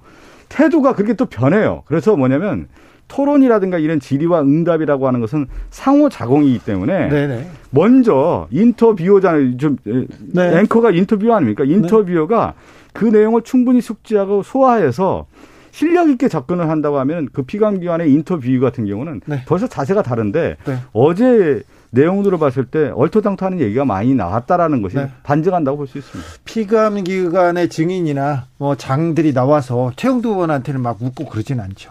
[0.55, 1.83] 태도가 그렇게 또 변해요.
[1.87, 2.69] 그래서 뭐냐면
[3.09, 7.51] 토론이라든가 이런 질의와 응답이라고 하는 것은 상호 작용이기 때문에 네네.
[7.71, 9.57] 먼저 인터뷰어잖아요.
[9.57, 10.61] 좀 네.
[10.61, 11.65] 앵커가 인터뷰어 아닙니까?
[11.65, 12.55] 인터뷰어가
[12.93, 15.27] 그 내용을 충분히 숙지하고 소화해서
[15.73, 19.43] 실력 있게 접근을 한다고 하면 그 피감기관의 인터뷰 같은 경우는 네.
[19.47, 20.77] 벌써 자세가 다른데 네.
[20.93, 21.63] 어제
[21.95, 25.11] 내용으로 봤을 때 얼토당토하는 얘기가 많이 나왔다라는 것이 네.
[25.23, 26.31] 반증한다고 볼 수 있습니다.
[26.45, 31.91] 피감기관의 증인이나 뭐 장들이 나와서 최영두 의원한테는 막 묻고 그러진 않죠.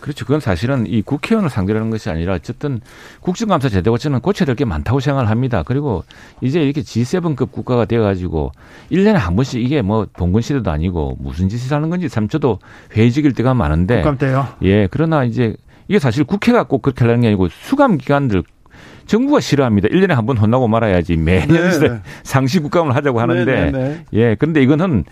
[0.00, 0.24] 그렇죠.
[0.24, 2.80] 그건 사실은 이 국회의원을 상대로 하는 것이 아니라 어쨌든
[3.20, 5.62] 국정감사 제도가 저는 고쳐야 될 게 많다고 생각을 합니다.
[5.64, 6.02] 그리고
[6.40, 8.50] 이제 이렇게 G7급 국가가 되어가지고
[8.90, 12.58] 1년에 한 번씩 이게 뭐 봉건 시대도 아니고 무슨 짓을 하는 건지 참 저도
[12.96, 13.98] 회의적일 때가 많은데.
[13.98, 14.48] 국감 때요?
[14.62, 14.88] 예.
[14.88, 15.54] 그러나 이제
[15.86, 18.42] 이게 사실 국회가 꼭 그렇게 하려는 게 아니고 수감 기관들
[19.06, 19.88] 정부가 싫어합니다.
[19.88, 21.48] 1년에 한 번 혼나고 말아야지 매년
[21.80, 22.00] 네.
[22.22, 24.04] 상시 국감을 하자고 하는데 네, 네, 네.
[24.12, 24.34] 예.
[24.38, 25.04] 그런데 이거는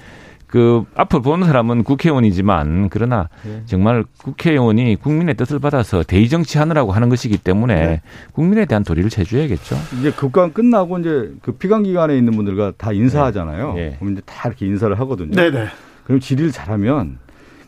[0.46, 3.62] 그 앞을 보는 사람은 국회의원이지만 그러나 네.
[3.66, 8.02] 정말 국회의원이 국민의 뜻을 받아서 대의 정치하느라고 하는 것이기 때문에 네.
[8.32, 9.76] 국민에 대한 도리를 해줘야겠죠.
[9.98, 13.74] 이제 국감 끝나고 이제 그 피감 기관에 있는 분들과 다 인사하잖아요.
[13.74, 13.96] 네.
[14.00, 15.30] 그럼 이제 다 이렇게 인사를 하거든요.
[15.36, 15.66] 네네.
[16.04, 17.18] 그럼 질의를 잘하면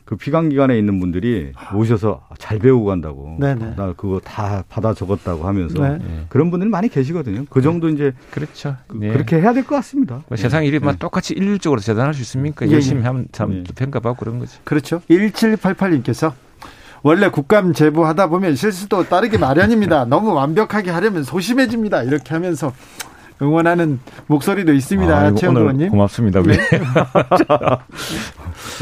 [0.04, 3.36] 그 피감 기관에 있는 분들이 오셔서 잘 배우고 간다고.
[3.40, 3.74] 네네.
[3.76, 5.98] 나 그거 다 받아 적었다고 하면서 네.
[6.28, 7.44] 그런 분들이 많이 계시거든요.
[7.48, 8.76] 그 정도 이제 그렇죠.
[8.88, 9.12] 그, 네.
[9.16, 10.22] 렇게 해야 될 것 같습니다.
[10.28, 10.92] 뭐 세상 일이 네.
[10.98, 12.66] 똑같이 일률적으로 재단할 수 있습니까?
[12.66, 13.06] 예, 열심히 예.
[13.06, 13.62] 하면 참 예.
[13.74, 14.58] 평가받고 그런 거지.
[14.64, 15.00] 그렇죠.
[15.08, 16.32] 1788님께서
[17.04, 20.04] 원래 국감 제보하다 보면 실수도 따르기 마련입니다.
[20.10, 22.02] 너무 완벽하게 하려면 소심해집니다.
[22.04, 22.72] 이렇게 하면서
[23.42, 25.34] 응원하는 목소리도 있습니다.
[25.34, 25.90] 최영도 의원님.
[25.90, 26.42] 고맙습니다.
[26.42, 26.58] 네.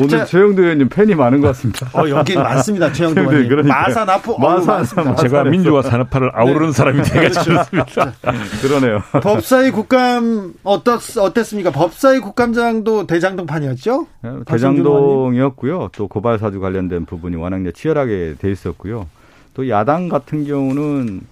[0.00, 1.86] 오늘 최영도 의원님 팬이 많은 것 같습니다.
[1.98, 2.92] 어, 여기 많습니다.
[2.92, 3.48] 최영도 의원님.
[3.48, 3.80] 그러니까.
[3.80, 6.72] 마산 앞으 마산, 마산 제가 민주화 산업화를 아우르는 네.
[6.72, 7.64] 사람이 되겠습니다.
[8.60, 9.02] 그러네요.
[9.22, 11.70] 법사위 국감 어떻 어땠습니까?
[11.70, 14.06] 법사위 국감장도 대장동판이었죠?
[14.22, 15.88] 네, 대장동이었고요.
[15.92, 19.06] 또 고발 사주 관련된 부분이 워낙 치열하게 돼 있었고요.
[19.54, 21.22] 또 야당 같은 경우는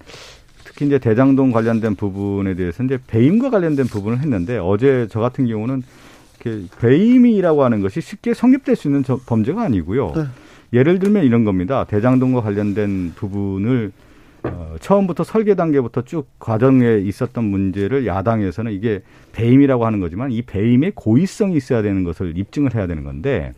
[0.79, 5.83] 특히 이제 대장동 관련된 부분에 대해서 이제 배임과 관련된 부분을 했는데 어제 저 같은 경우는
[6.79, 10.13] 배임이라고 하는 것이 쉽게 성립될 수 있는 범죄가 아니고요.
[10.15, 10.23] 네.
[10.71, 11.83] 예를 들면 이런 겁니다.
[11.83, 13.91] 대장동과 관련된 부분을
[14.43, 19.01] 어, 처음부터 설계 단계부터 쭉 과정에 있었던 문제를 야당에서는 이게
[19.33, 23.53] 배임이라고 하는 거지만 이 배임의 고의성이 있어야 되는 것을 입증을 해야 되는 건데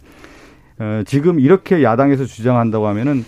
[0.80, 3.24] 어, 지금 이렇게 야당에서 주장한다고 하면은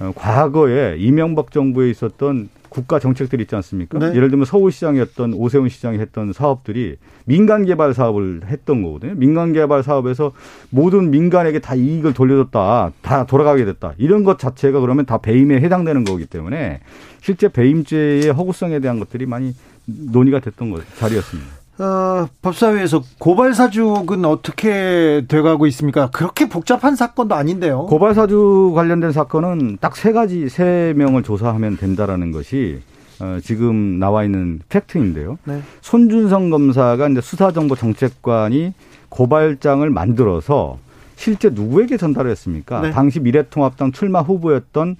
[0.00, 3.98] 어, 과거에 이명박 정부에 있었던 국가 정책들이 있지 않습니까?
[3.98, 4.06] 네.
[4.14, 9.14] 예를 들면 서울시장이었던 오세훈 시장이 했던 사업들이 민간 개발 사업을 했던 거거든요.
[9.14, 10.32] 민간 개발 사업에서
[10.70, 12.92] 모든 민간에게 다 이익을 돌려줬다.
[13.02, 13.94] 다 돌아가게 됐다.
[13.98, 16.80] 이런 것 자체가 그러면 다 배임에 해당되는 거기 때문에
[17.20, 19.54] 실제 배임죄의 허구성에 대한 것들이 많이
[19.86, 21.61] 논의가 됐던 거, 자리였습니다.
[21.78, 26.10] 어, 법사위에서 고발 사주는 어떻게 돼가고 있습니까?
[26.10, 27.86] 그렇게 복잡한 사건도 아닌데요.
[27.86, 32.80] 고발 사주 관련된 사건은 딱 세 가지 세 명을 조사하면 된다라는 것이
[33.20, 35.38] 어, 지금 나와 있는 팩트인데요.
[35.44, 35.62] 네.
[35.80, 38.74] 손준성 검사가 이제 수사정보정책관이
[39.08, 40.78] 고발장을 만들어서
[41.16, 42.80] 실제 누구에게 전달을 했습니까?
[42.80, 42.90] 네.
[42.90, 44.96] 당시 미래통합당 출마 후보였던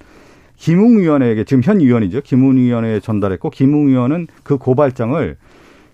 [0.57, 2.21] 김웅 의원에게 지금 현 의원이죠.
[2.21, 5.35] 김웅 의원에 전달했고 김웅 의원은 그 고발장을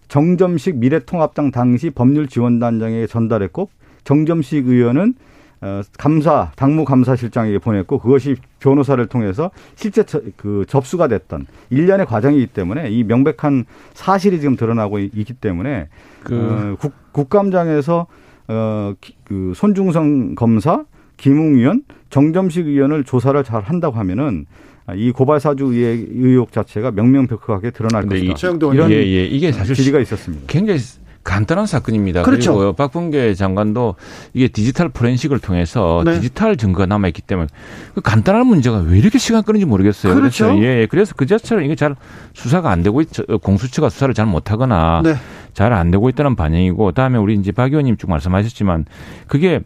[0.09, 3.69] 정점식 미래통합당 당시 법률지원단장에게 전달했고
[4.03, 5.13] 정점식 의원은
[5.61, 10.03] 어, 감사 당무 감사실장에게 보냈고 그것이 변호사를 통해서 실제
[10.37, 15.89] 그 접수가 됐던 일련의 과정이기 때문에 이 명백한 사실이 지금 드러나고 있기 때문에
[16.23, 18.07] 그 어, 국, 국감장에서
[18.47, 18.93] 어,
[19.25, 20.85] 그 손중성 검사,
[21.17, 27.71] 김웅 의원, 정점식 의원을 조사를 잘 한다고 하면은 아, 이 고발 사주 의혹 자체가 명명백백하게
[27.71, 28.49] 드러날 것이다.
[28.73, 29.25] 이런 예, 예.
[29.25, 30.45] 이게 사실 지리가 있었습니다.
[30.47, 30.79] 굉장히
[31.23, 32.23] 간단한 사건입니다.
[32.23, 32.55] 그렇죠.
[32.55, 33.95] 그리고 박범계 장관도
[34.33, 36.15] 이게 디지털 포렌식을 통해서 네.
[36.15, 37.47] 디지털 증거가 남아 있기 때문에
[37.93, 40.15] 그 간단한 문제가 왜 이렇게 시간 끄는지 모르겠어요.
[40.15, 40.47] 그렇죠.
[40.47, 41.95] 그래서 예, 예, 그래서 그 자체로 이게 잘
[42.33, 43.09] 수사가 안 되고 있,
[43.43, 45.15] 공수처가 수사를 잘 못하거나 네.
[45.53, 48.85] 잘안 되고 있다는 반영이고 다음에 우리 이제 박 의원님 쭉 말씀하셨지만
[49.27, 49.59] 그게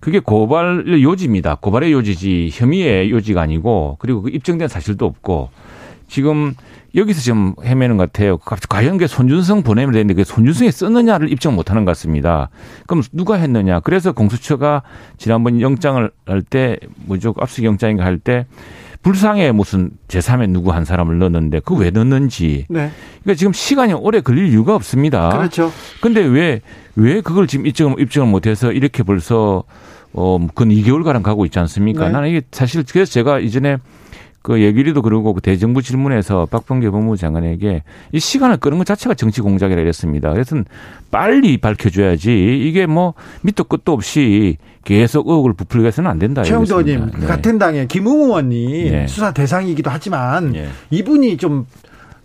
[0.00, 1.56] 그게 고발 요지입니다.
[1.56, 5.50] 고발의 요지지 혐의의 요지가 아니고 그리고 그 입증된 사실도 없고
[6.08, 6.54] 지금
[6.94, 8.38] 여기서 지금 헤매는 것 같아요.
[8.38, 12.48] 과연 그 손준성 보내면 되는데 그 손준성이 썼느냐를 입증 못 하는 것 같습니다.
[12.86, 13.80] 그럼 누가 했느냐.
[13.80, 14.82] 그래서 공수처가
[15.18, 17.34] 지난번 영장을 할 때 뭐죠.
[17.38, 18.46] 압수 영장인가 할 때
[19.02, 22.66] 불상에 무슨 제3의 누구 한 사람을 넣었는데 그 왜 넣는지.
[22.68, 22.90] 네.
[23.22, 25.28] 그러니까 지금 시간이 오래 걸릴 이유가 없습니다.
[25.30, 25.72] 그렇죠.
[26.00, 26.60] 근데 왜,
[26.96, 29.62] 왜 그걸 지금 입증을, 입증을 못 해서 이렇게 벌써
[30.12, 32.06] 어, 근 2개월가량 가고 있지 않습니까?
[32.06, 32.10] 네.
[32.12, 33.76] 나는 이게 사실 그래서 제가 이전에
[34.42, 37.82] 그 얘기리도 그러고 그 대정부 질문에서 박범계 법무부 장관에게
[38.12, 40.32] 이 시간을 끄는 것 자체가 정치 공작이라 그랬습니다.
[40.32, 40.56] 그래서
[41.10, 46.42] 빨리 밝혀줘야지 이게 뭐 밑도 끝도 없이 계속 의혹을 부풀게 해서는 안 된다.
[46.44, 47.26] 최영도 의원님 네.
[47.26, 49.06] 같은 당의 김웅 의원님 네.
[49.06, 50.68] 수사 대상이기도 하지만 네.
[50.90, 51.66] 이분이 좀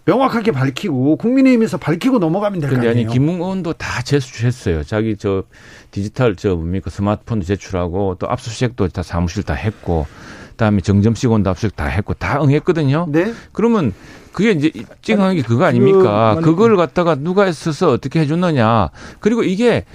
[0.05, 2.93] 명확하게 밝히고 국민의힘에서 밝히고 넘어가면 될 거 아니에요.
[2.93, 4.84] 근데 아니 김웅 의원도 다 제출했어요.
[4.84, 5.43] 자기 저
[5.91, 10.05] 디지털 저 뭡니까 스마트폰도 제출하고 또 압수수색도 다 사무실 다 했고
[10.54, 13.08] 그다음에 정점식 압수수색 다 했고 다 응했거든요.
[13.10, 13.34] 네.
[13.51, 13.93] 그러면
[14.32, 16.36] 그게 이제 입증한 게 그거 아닙니까?
[16.36, 18.89] 그, 그걸 갖다가 누가 했어서 어떻게 해줬느냐.
[19.20, 19.86] 그리고 이게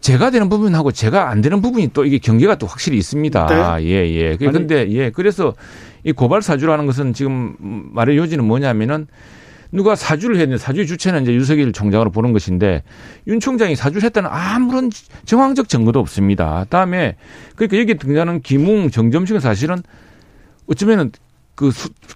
[0.00, 3.46] 제가 되는 부분하고 제가 안 되는 부분이 또 이게 경계가 또 확실히 있습니다.
[3.46, 3.84] 네.
[3.84, 4.36] 예, 예.
[4.36, 5.10] 그런데 예.
[5.10, 5.54] 그래서
[6.04, 9.06] 이 고발 사주라는 것은 지금 말의 요지는 뭐냐면은
[9.72, 12.82] 누가 사주를 했는데 사주의 주체는 이제 유석일 총장으로 보는 것인데
[13.26, 14.90] 윤 총장이 사주를 했다는 아무런
[15.24, 16.66] 정황적 증거도 없습니다.
[16.68, 17.16] 다음에
[17.56, 19.82] 그러니까 여기 등장하는 김웅 정점식은 사실은
[20.68, 21.10] 어쩌면은
[21.54, 21.70] 그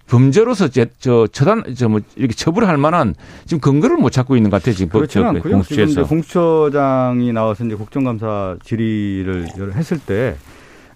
[0.07, 3.13] 범죄로서 제, 저 처단 저 뭐 이렇게 처벌할 만한
[3.45, 5.53] 지금 근거를 못 찾고 있는 것 같아요 지금 그렇지 않고요.
[5.53, 10.35] 공수처에서 지금 공수처장이 나와서 이제 국정감사 질의를 했을 때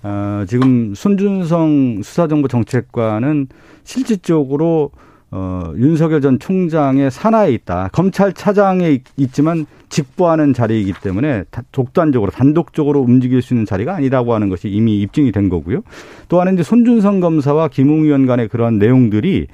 [0.04, 3.48] 어, 지금 손준성 수사정보정책관은
[3.84, 4.92] 실질적으로
[5.32, 7.90] 어, 윤석열 전 총장의 산하에 있다.
[7.94, 15.02] 검찰차장에 있지만 직보하는 자리이기 때문에 독단적으로 단독적으로 움직일 수 있는 자리가 아니라고 하는 것이 이미
[15.02, 15.82] 입증이 된 거고요.
[16.30, 19.48] 또 하나 이제 손준성 검사와 김웅 의원 간의 그런 내용들이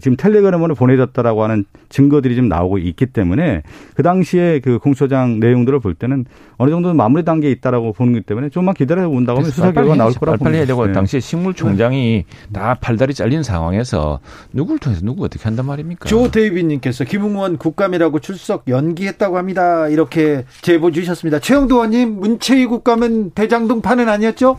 [0.00, 3.62] 지금 텔레그램으로 보내졌다라고 하는 증거들이 좀 나오고 있기 때문에
[3.94, 6.24] 그 당시에 그 공소장 내용들을 볼 때는
[6.56, 10.12] 어느 정도 마무리 단계에 있다라고 보는 것 때문에 좀만 기다려 본다고 하면 수사 결과가 나올
[10.12, 10.92] 거라고 빨리 해야 되고 네.
[10.92, 12.52] 당시에 식물총장이 네.
[12.52, 14.20] 다 팔다리 잘린 상황에서
[14.52, 16.08] 누구를 통해서 누구 어떻게 한단 말입니까?
[16.08, 19.88] 조 데이비님께서 김웅원 국감이라고 출석 연기했다고 합니다.
[19.88, 21.38] 이렇게 제보 주셨습니다.
[21.38, 24.56] 최영도 의원님 문체위 국감은 대장동판은 아니었죠?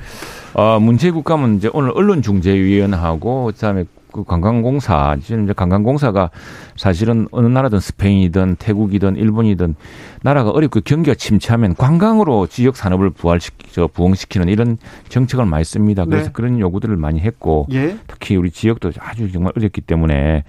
[0.53, 3.85] 어, 문체위 국감은 이제 오늘 언론중재위원하고 그다음에
[4.15, 6.29] 그 관광공사, 지금 이제 관광공사가
[6.77, 9.75] 사실은 어느 나라든 스페인이든 태국이든 일본이든
[10.21, 14.77] 나라가 어렵고 경기가 침체하면 관광으로 지역 산업을 부활시키, 저 부흥시키는 이런
[15.09, 16.05] 정책을 많이 씁니다.
[16.05, 16.31] 그래서 네.
[16.31, 17.97] 그런 요구들을 많이 했고 예.
[18.07, 20.45] 특히 우리 지역도 아주 정말 어렵기 때문에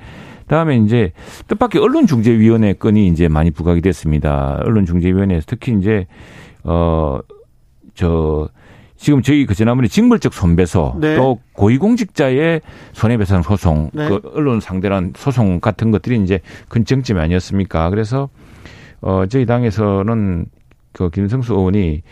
[0.47, 1.11] 다음에 이제
[1.49, 4.61] 뜻밖의 언론중재위원회 건이 이제 많이 부각이 됐습니다.
[4.65, 6.07] 언론중재위원회에서 특히 이제
[6.63, 8.49] 어저
[8.97, 11.17] 지금 저희 그 지난번에 징벌적 손배소 네.
[11.17, 12.61] 또 고위공직자의
[12.93, 14.09] 손해배상 소송, 네.
[14.09, 17.91] 그 언론 상대란 소송 같은 것들이 이제 큰 쟁점이 아니었습니까?
[17.91, 18.29] 그래서
[19.01, 20.47] 어 저희 당에서는
[20.93, 22.03] 그 김성수 의원이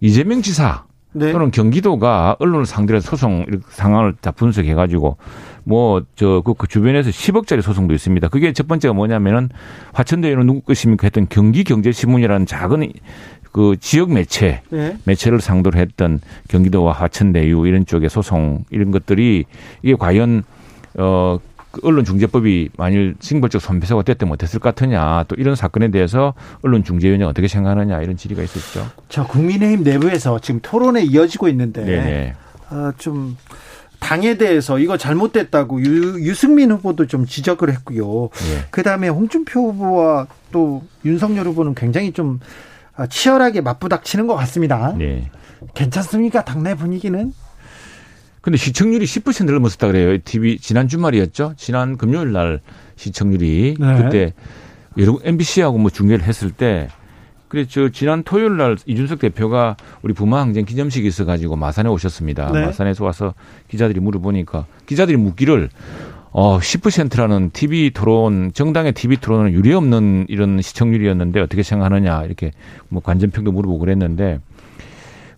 [0.00, 1.30] 이재명 지사 네.
[1.32, 5.18] 또는 경기도가 언론을 상대로 소송 상황을 다 분석해 가지고
[5.64, 8.28] 뭐 저그 그 주변에서 10억짜리 소송도 있습니다.
[8.28, 9.50] 그게 첫 번째가 뭐냐면은
[9.92, 12.92] 화천대유는 누구 것입니까 했던 경기경제신문이라는 작은
[13.52, 14.96] 그 지역 매체 네.
[15.04, 19.44] 매체를 상대로 했던 경기도와 화천대유 이런 쪽의 소송 이런 것들이
[19.82, 20.42] 이게 과연
[20.96, 27.46] 어그 언론중재법이 만일 징벌적 손배소가 됐다면 어땠을 것 같으냐 또 이런 사건에 대해서 언론중재위원회 어떻게
[27.46, 28.90] 생각하느냐 이런 질의가 있었죠.
[29.08, 32.34] 저 국민의힘 내부에서 지금 토론에 이어지고 있는데 네네.
[32.70, 33.36] 어, 좀
[34.00, 38.30] 당에 대해서 이거 잘못됐다고 유, 승민 후보도 좀 지적을 했고요.
[38.32, 38.64] 네.
[38.70, 42.44] 그다음에 홍준표 후보와 또 윤석열 후보는 굉장히 좀 아,
[43.08, 44.94] 치열하게 맞부닥치는 것 같습니다.
[44.96, 45.30] 네.
[45.74, 46.44] 괜찮습니까?
[46.44, 47.32] 당내 분위기는?
[48.40, 50.18] 근데 시청률이 10% 넘었었다 그래요.
[50.24, 51.54] TV 지난 주말이었죠.
[51.56, 52.60] 지난 금요일 날
[52.96, 54.02] 시청률이 네.
[54.02, 54.34] 그때
[54.98, 56.88] 여러 MBC하고 뭐 중계를 했을 때
[57.48, 62.50] 그래 저 지난 토요일 날 이준석 대표가 우리 부마항쟁 기념식이 있어 가지고 마산에 오셨습니다.
[62.50, 62.66] 네.
[62.66, 63.34] 마산에서 와서
[63.68, 65.68] 기자들이 물어보니까 기자들이 묻기를
[66.32, 72.52] 어 10%라는 TV 토론 정당의 TV 토론은 유례 없는 이런 시청률이었는데 어떻게 생각하느냐 이렇게
[72.88, 74.40] 뭐 관전평도 물어보고 그랬는데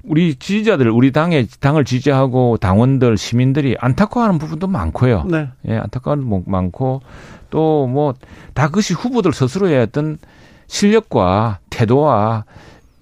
[0.05, 5.25] 우리 지지자들 우리 당의 당을 지지하고 당원들 시민들이 안타까워하는 부분도 많고요.
[5.31, 5.49] 네.
[5.67, 7.01] 예, 안타까운 뭐 많고
[7.51, 8.15] 또 뭐
[8.55, 10.19] 다 그것이 후보들 스스로의 어떤
[10.69, 12.45] 실력과 태도와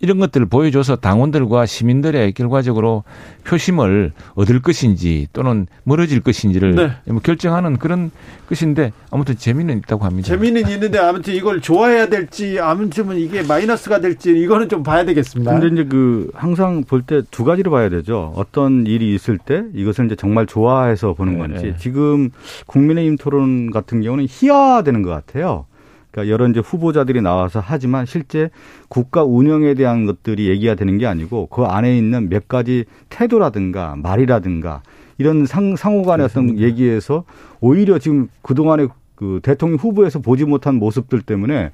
[0.03, 3.05] 이런 것들을 보여줘서 당원들과 시민들의 결과적으로
[3.45, 6.91] 표심을 얻을 것인지 또는 멀어질 것인지를 네.
[7.07, 8.11] 뭐 결정하는 그런
[8.49, 10.27] 것인데 아무튼 재미는 있다고 합니다.
[10.27, 15.53] 재미는 있는데 아무튼 이걸 좋아해야 될지 아무튼 이게 마이너스가 될지 이거는 좀 봐야 되겠습니다.
[15.59, 18.33] 근데 이제 그 항상 볼 때 두 가지로 봐야 되죠.
[18.37, 21.77] 어떤 일이 있을 때 이것을 이제 정말 좋아해서 보는 네, 건지 네.
[21.79, 22.31] 지금
[22.67, 25.67] 국민의힘 토론 같은 경우는 희화되는 것 같아요.
[26.13, 28.51] 그러니까 여러 이제 후보자들이 나와서 하지만 실제
[28.89, 34.83] 국가 운영에 대한 것들이 얘기가 되는 게 아니고 그 안에 있는 몇 가지 태도라든가 말이라든가
[35.19, 37.25] 이런 상, 상호 간의 어떤 얘기에서
[37.61, 41.71] 오히려 지금 그동안에 그 대통령 후보에서 보지 못한 모습들 때문에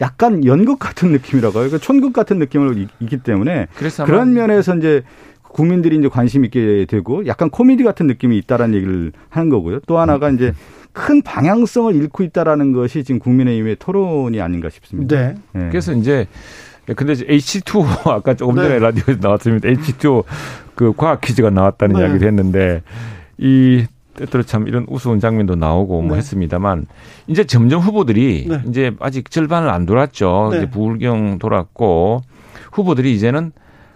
[0.00, 1.68] 약간 연극 같은 느낌이라고 해요.
[1.68, 3.68] 그러니까 촌극 같은 느낌을 있기 때문에
[4.04, 5.02] 그런 면에서 이제
[5.58, 9.80] 국민들이 이제 관심 있게 되고 약간 코미디 같은 느낌이 있다라는 얘기를 하는 거고요.
[9.88, 10.52] 또 하나가 이제
[10.92, 15.16] 큰 방향성을 잃고 있다라는 것이 지금 국민의힘의 토론이 아닌가 싶습니다.
[15.16, 15.34] 네.
[15.52, 15.68] 네.
[15.68, 16.28] 그래서 이제
[16.94, 18.78] 근데 H2 아까 조금 전에 네.
[18.78, 19.68] 라디오에서 나왔습니다.
[19.68, 20.22] H2
[20.76, 22.02] 그 과학 퀴즈가 나왔다는 네.
[22.02, 22.82] 이야기를 했는데
[23.36, 23.84] 이
[24.14, 26.18] 때때로 참 이런 우스운 장면도 나오고 뭐 네.
[26.18, 26.86] 했습니다만
[27.26, 28.62] 이제 점점 후보들이 네.
[28.68, 30.50] 이제 아직 절반을 안 돌았죠.
[30.52, 30.58] 네.
[30.58, 32.22] 이제 부울경 돌았고
[32.70, 33.50] 후보들이 이제는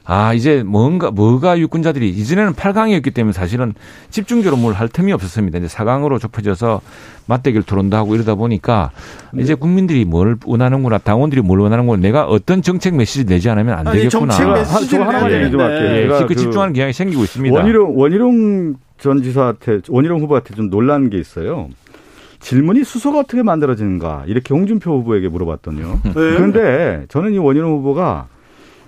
[0.04, 3.72] 아, 이제 뭔가, 뭐가 유권자들이, 이전에는 8강이었기 때문에 사실은
[4.10, 5.58] 집중적으로 뭘 할 틈이 없었습니다.
[5.58, 6.80] 이제 4강으로 좁혀져서
[7.26, 8.90] 맞대결 토론도 하고 이러다 보니까
[9.38, 14.32] 이제 국민들이 뭘 원하는구나, 당원들이 뭘 원하는구나, 내가 어떤 정책 메시지 내지 않으면 안 되겠구나.
[14.32, 16.18] 정책 메시지 하나만 얘기 좀 할게요.
[16.20, 17.54] 예, 그 집중하는 경향이 생기고 있습니다.
[17.54, 21.68] 원희룡, 원희룡 전 지사한테, 원희룡 후보한테 좀 놀란 게 있어요.
[22.40, 26.00] 질문이 수소가 어떻게 만들어지는가 이렇게 홍준표 후보에게 물어봤더니요.
[26.06, 26.12] 네.
[26.12, 28.26] 그런데 저는 이 원희룡 후보가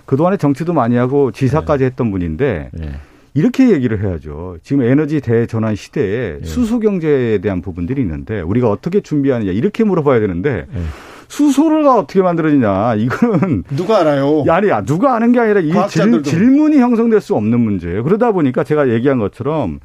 [0.05, 1.85] 그동안에 정치도 많이 하고 지사까지 네.
[1.87, 2.91] 했던 분인데 네.
[3.33, 4.57] 이렇게 얘기를 해야죠.
[4.63, 6.45] 지금 에너지 대전환 시대에 네.
[6.45, 10.81] 수소 경제에 대한 부분들이 있는데 우리가 어떻게 준비하느냐 이렇게 물어봐야 되는데 네.
[11.27, 14.45] 수소를 어떻게 만들어지냐 이거는 누가 알아요?
[14.47, 18.03] 아니 누가 아는 게 아니라 이 질, 질문이 형성될 수 없는 문제예요.
[18.03, 19.79] 그러다 보니까 제가 얘기한 것처럼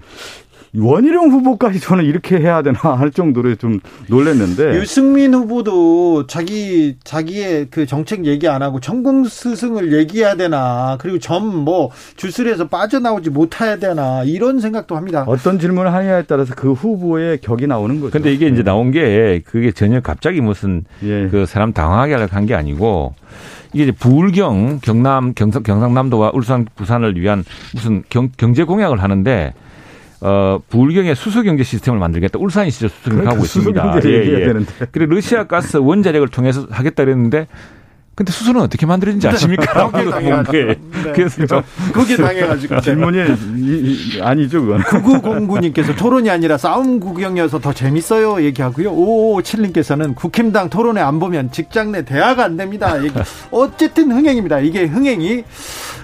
[0.76, 7.86] 원희룡 후보까지 저는 이렇게 해야 되나 할 정도로 좀 놀랐는데 유승민 후보도 자기 자기의 그
[7.86, 14.22] 정책 얘기 안 하고 전공 스승을 얘기해야 되나 그리고 점 뭐 주술에서 빠져나오지 못해야 되나
[14.24, 15.24] 이런 생각도 합니다.
[15.26, 18.12] 어떤 질문을 하느냐에 따라서 그 후보의 격이 나오는 거죠.
[18.12, 21.28] 근데 이게 이제 나온 게 그게 전혀 갑자기 무슨 예.
[21.30, 23.14] 그 사람 당황하게 하려고 한 게 아니고
[23.74, 27.44] 이게 이제 부울경 경남 경상 경상남도와 울산 부산을 위한
[27.74, 29.52] 무슨 경, 경제 공약을 하는데
[30.22, 32.38] 어, 부울경의 수소경제 시스템을 만들겠다.
[32.38, 34.00] 울산이 진짜 수소경제 하고 있습니다.
[34.04, 34.54] 예, 예.
[34.92, 37.46] 그리고 러시아 가스 원자력을 통해서 하겠다 그랬는데
[38.14, 39.88] 근데 수소는 어떻게 만들어진지 아십니까?
[39.90, 40.52] 거기에 당해가지고.
[40.52, 40.76] 네.
[41.14, 41.62] 그래서 좀
[41.94, 42.80] 거기에 당해가지고.
[42.82, 44.82] 질문이 아니죠, 그건.
[44.82, 48.42] 9909님께서 토론이 아니라 싸움 구경이어서 더 재밌어요.
[48.42, 48.92] 얘기하고요.
[48.92, 53.02] 5557님께서는 국힘당 토론회 안 보면 직장 내 대화가 안 됩니다.
[53.02, 53.14] 얘기.
[53.50, 54.60] 어쨌든 흥행입니다.
[54.60, 55.44] 이게 흥행이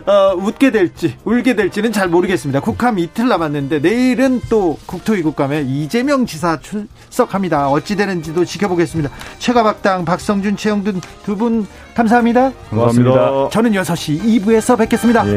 [0.06, 2.60] 어, 웃게 될지 울게 될지는 잘 모르겠습니다.
[2.60, 7.68] 국함 이틀 남았는데 내일은 또 국토위 국감에 이재명 지사 출석합니다.
[7.68, 9.10] 어찌 되는지도 지켜보겠습니다.
[9.38, 12.52] 최가박당 박성준 최영준 두분 감사합니다.
[12.68, 13.48] 고맙습니다.
[13.50, 15.26] 저는 6시 2부에서 뵙겠습니다.
[15.26, 15.34] 예,